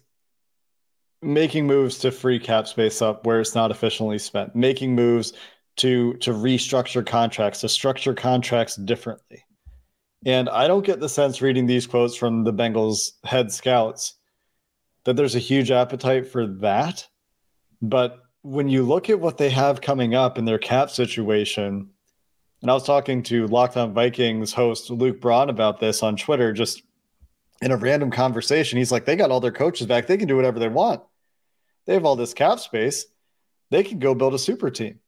making 1.23 1.67
moves 1.67 1.99
to 1.99 2.11
free 2.11 2.39
cap 2.39 2.69
space 2.69 3.03
up 3.03 3.27
where 3.27 3.41
it's 3.41 3.55
not 3.55 3.71
efficiently 3.71 4.19
spent 4.19 4.55
making 4.55 4.95
moves 4.95 5.33
to 5.77 6.15
to 6.15 6.31
restructure 6.33 7.05
contracts 7.05 7.61
to 7.61 7.69
structure 7.69 8.15
contracts 8.15 8.77
differently 8.77 9.45
and 10.25 10.49
I 10.49 10.67
don't 10.67 10.87
get 10.87 11.01
the 11.01 11.09
sense 11.09 11.43
reading 11.43 11.67
these 11.67 11.87
quotes 11.87 12.17
from 12.17 12.45
the 12.45 12.53
Bengals 12.53 13.13
head 13.25 13.53
scouts 13.53 14.15
that 15.05 15.17
there's 15.17 15.35
a 15.35 15.41
huge 15.41 15.71
appetite 15.71 16.27
for 16.27 16.47
that. 16.47 17.07
But 17.83 18.19
when 18.43 18.69
you 18.69 18.83
look 18.83 19.11
at 19.11 19.21
what 19.21 19.37
they 19.37 19.51
have 19.51 19.81
coming 19.81 20.15
up 20.15 20.39
in 20.39 20.45
their 20.45 20.59
cap 20.59 20.91
situation, 20.91 21.91
and 22.63 22.71
I 22.71 22.75
was 22.75 22.85
talking 22.85 23.23
to 23.25 23.47
Locked 23.47 23.77
On 23.77 23.93
Vikings 23.93 24.55
host 24.55 24.89
Luke 24.89 25.21
Braun 25.21 25.51
about 25.51 25.81
this 25.81 26.03
on 26.03 26.17
Twitter, 26.17 26.53
just 26.53 26.83
in 27.61 27.71
a 27.71 27.77
random 27.77 28.11
conversation. 28.11 28.79
He's 28.79 28.93
like, 28.93 29.05
they 29.05 29.17
got 29.17 29.31
all 29.31 29.41
their 29.41 29.53
coaches 29.53 29.87
back. 29.87 30.07
They 30.07 30.17
can 30.17 30.29
do 30.29 30.37
whatever 30.37 30.59
they 30.59 30.69
want. 30.69 31.03
They 31.87 31.93
have 31.93 32.07
all 32.07 32.17
this 32.17 32.33
cap 32.33 32.61
space. 32.61 33.07
They 33.71 33.83
can 33.83 33.99
go 33.99 34.15
build 34.15 34.35
a 34.35 34.39
super 34.39 34.71
team. 34.71 35.01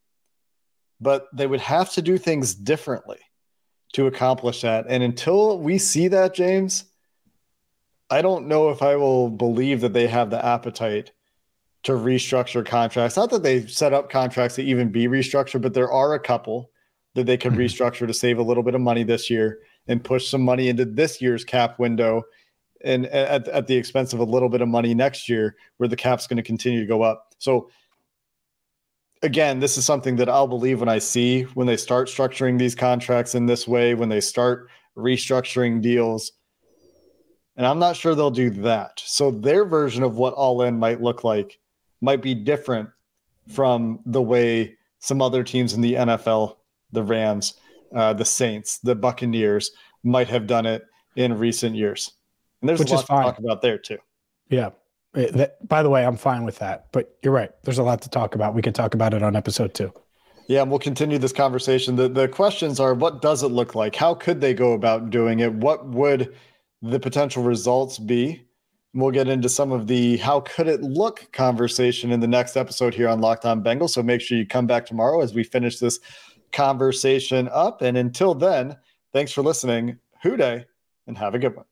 But 1.00 1.26
they 1.32 1.46
would 1.46 1.60
have 1.60 1.92
to 1.94 2.02
do 2.02 2.18
things 2.18 2.54
differently 2.54 3.18
to 3.96 4.06
accomplish 4.06 4.60
that. 4.60 4.84
And 4.90 5.02
until 5.02 5.58
we 5.58 5.78
see 5.78 6.08
that, 6.08 6.34
James, 6.34 6.84
I 8.10 8.20
don't 8.20 8.46
know 8.46 8.68
if 8.68 8.82
I 8.82 8.94
will 8.96 9.30
believe 9.30 9.80
that 9.80 9.94
they 9.94 10.06
have 10.06 10.28
the 10.28 10.44
appetite 10.44 11.12
to 11.84 11.92
restructure 11.92 12.64
contracts. 12.64 13.16
Not 13.16 13.30
that 13.30 13.42
they 13.42 13.64
set 13.64 13.94
up 13.94 14.10
contracts 14.10 14.56
to 14.56 14.62
even 14.62 14.92
be 14.92 15.06
restructured, 15.06 15.62
but 15.62 15.72
there 15.72 15.90
are 15.90 16.12
a 16.12 16.20
couple 16.20 16.70
that 17.14 17.24
they 17.24 17.38
could 17.38 17.52
mm-hmm. 17.52 17.62
restructure 17.62 18.06
to 18.06 18.12
save 18.12 18.38
a 18.38 18.42
little 18.42 18.62
bit 18.62 18.74
of 18.74 18.82
money 18.82 19.02
this 19.02 19.30
year 19.30 19.60
and 19.88 20.04
push 20.04 20.28
some 20.28 20.42
money 20.42 20.68
into 20.68 20.84
this 20.84 21.22
year's 21.22 21.42
cap 21.42 21.78
window 21.78 22.22
and 22.84 23.06
at, 23.06 23.48
at 23.48 23.66
the 23.66 23.76
expense 23.76 24.12
of 24.12 24.20
a 24.20 24.24
little 24.24 24.50
bit 24.50 24.60
of 24.60 24.68
money 24.68 24.92
next 24.92 25.26
year 25.26 25.56
where 25.78 25.88
the 25.88 25.96
cap's 25.96 26.26
going 26.26 26.36
to 26.36 26.42
continue 26.42 26.80
to 26.80 26.86
go 26.86 27.00
up. 27.00 27.34
So 27.38 27.70
again, 29.22 29.60
this 29.60 29.78
is 29.78 29.84
something 29.84 30.16
that 30.16 30.28
I'll 30.28 30.46
believe 30.46 30.80
when 30.80 30.88
I 30.88 30.98
see 30.98 31.42
when 31.42 31.66
they 31.66 31.76
start 31.76 32.08
structuring 32.08 32.58
these 32.58 32.74
contracts 32.74 33.34
in 33.34 33.46
this 33.46 33.66
way, 33.66 33.94
when 33.94 34.08
they 34.08 34.20
start 34.20 34.68
restructuring 34.96 35.80
deals. 35.80 36.32
And 37.56 37.66
I'm 37.66 37.78
not 37.78 37.96
sure 37.96 38.14
they'll 38.14 38.30
do 38.30 38.50
that. 38.50 39.02
So 39.04 39.30
their 39.30 39.64
version 39.64 40.02
of 40.02 40.16
what 40.16 40.34
all 40.34 40.62
in 40.62 40.78
might 40.78 41.00
look 41.00 41.24
like 41.24 41.58
might 42.00 42.20
be 42.20 42.34
different 42.34 42.90
from 43.48 44.00
the 44.04 44.22
way 44.22 44.76
some 44.98 45.22
other 45.22 45.42
teams 45.42 45.72
in 45.72 45.80
the 45.80 45.94
NFL, 45.94 46.56
the 46.92 47.02
Rams, 47.02 47.54
uh, 47.94 48.12
the 48.12 48.24
Saints, 48.24 48.78
the 48.78 48.94
Buccaneers 48.94 49.70
might 50.02 50.28
have 50.28 50.46
done 50.46 50.66
it 50.66 50.84
in 51.14 51.38
recent 51.38 51.74
years. 51.76 52.12
And 52.60 52.68
there's 52.68 52.78
Which 52.78 52.90
a 52.90 52.96
lot 52.96 53.00
to 53.02 53.06
talk 53.06 53.38
about 53.38 53.62
there 53.62 53.78
too. 53.78 53.98
Yeah. 54.48 54.70
Eh, 55.16 55.30
that, 55.32 55.66
by 55.66 55.82
the 55.82 55.90
way, 55.90 56.04
I'm 56.04 56.16
fine 56.16 56.44
with 56.44 56.58
that. 56.58 56.86
But 56.92 57.16
you're 57.22 57.32
right. 57.32 57.50
There's 57.64 57.78
a 57.78 57.82
lot 57.82 58.02
to 58.02 58.10
talk 58.10 58.34
about. 58.34 58.54
We 58.54 58.62
could 58.62 58.74
talk 58.74 58.94
about 58.94 59.14
it 59.14 59.22
on 59.22 59.34
episode 59.34 59.74
two. 59.74 59.92
Yeah, 60.48 60.62
and 60.62 60.70
we'll 60.70 60.78
continue 60.78 61.18
this 61.18 61.32
conversation. 61.32 61.96
The 61.96 62.08
the 62.08 62.28
questions 62.28 62.78
are 62.78 62.94
what 62.94 63.20
does 63.20 63.42
it 63.42 63.48
look 63.48 63.74
like? 63.74 63.96
How 63.96 64.14
could 64.14 64.40
they 64.40 64.54
go 64.54 64.74
about 64.74 65.10
doing 65.10 65.40
it? 65.40 65.52
What 65.52 65.88
would 65.88 66.36
the 66.82 67.00
potential 67.00 67.42
results 67.42 67.98
be? 67.98 68.46
And 68.92 69.02
we'll 69.02 69.10
get 69.10 69.28
into 69.28 69.48
some 69.48 69.72
of 69.72 69.88
the 69.88 70.18
how 70.18 70.40
could 70.40 70.68
it 70.68 70.82
look 70.82 71.26
conversation 71.32 72.12
in 72.12 72.20
the 72.20 72.28
next 72.28 72.56
episode 72.56 72.94
here 72.94 73.08
on 73.08 73.20
Locked 73.20 73.44
On 73.44 73.62
Bengals. 73.62 73.90
So 73.90 74.02
make 74.02 74.20
sure 74.20 74.38
you 74.38 74.46
come 74.46 74.66
back 74.66 74.86
tomorrow 74.86 75.20
as 75.20 75.34
we 75.34 75.42
finish 75.42 75.78
this 75.78 75.98
conversation 76.52 77.48
up. 77.52 77.82
And 77.82 77.96
until 77.96 78.34
then, 78.34 78.76
thanks 79.12 79.32
for 79.32 79.42
listening. 79.42 79.98
Who 80.22 80.36
Dey, 80.36 80.64
and 81.08 81.18
have 81.18 81.34
a 81.34 81.38
good 81.38 81.56
one. 81.56 81.66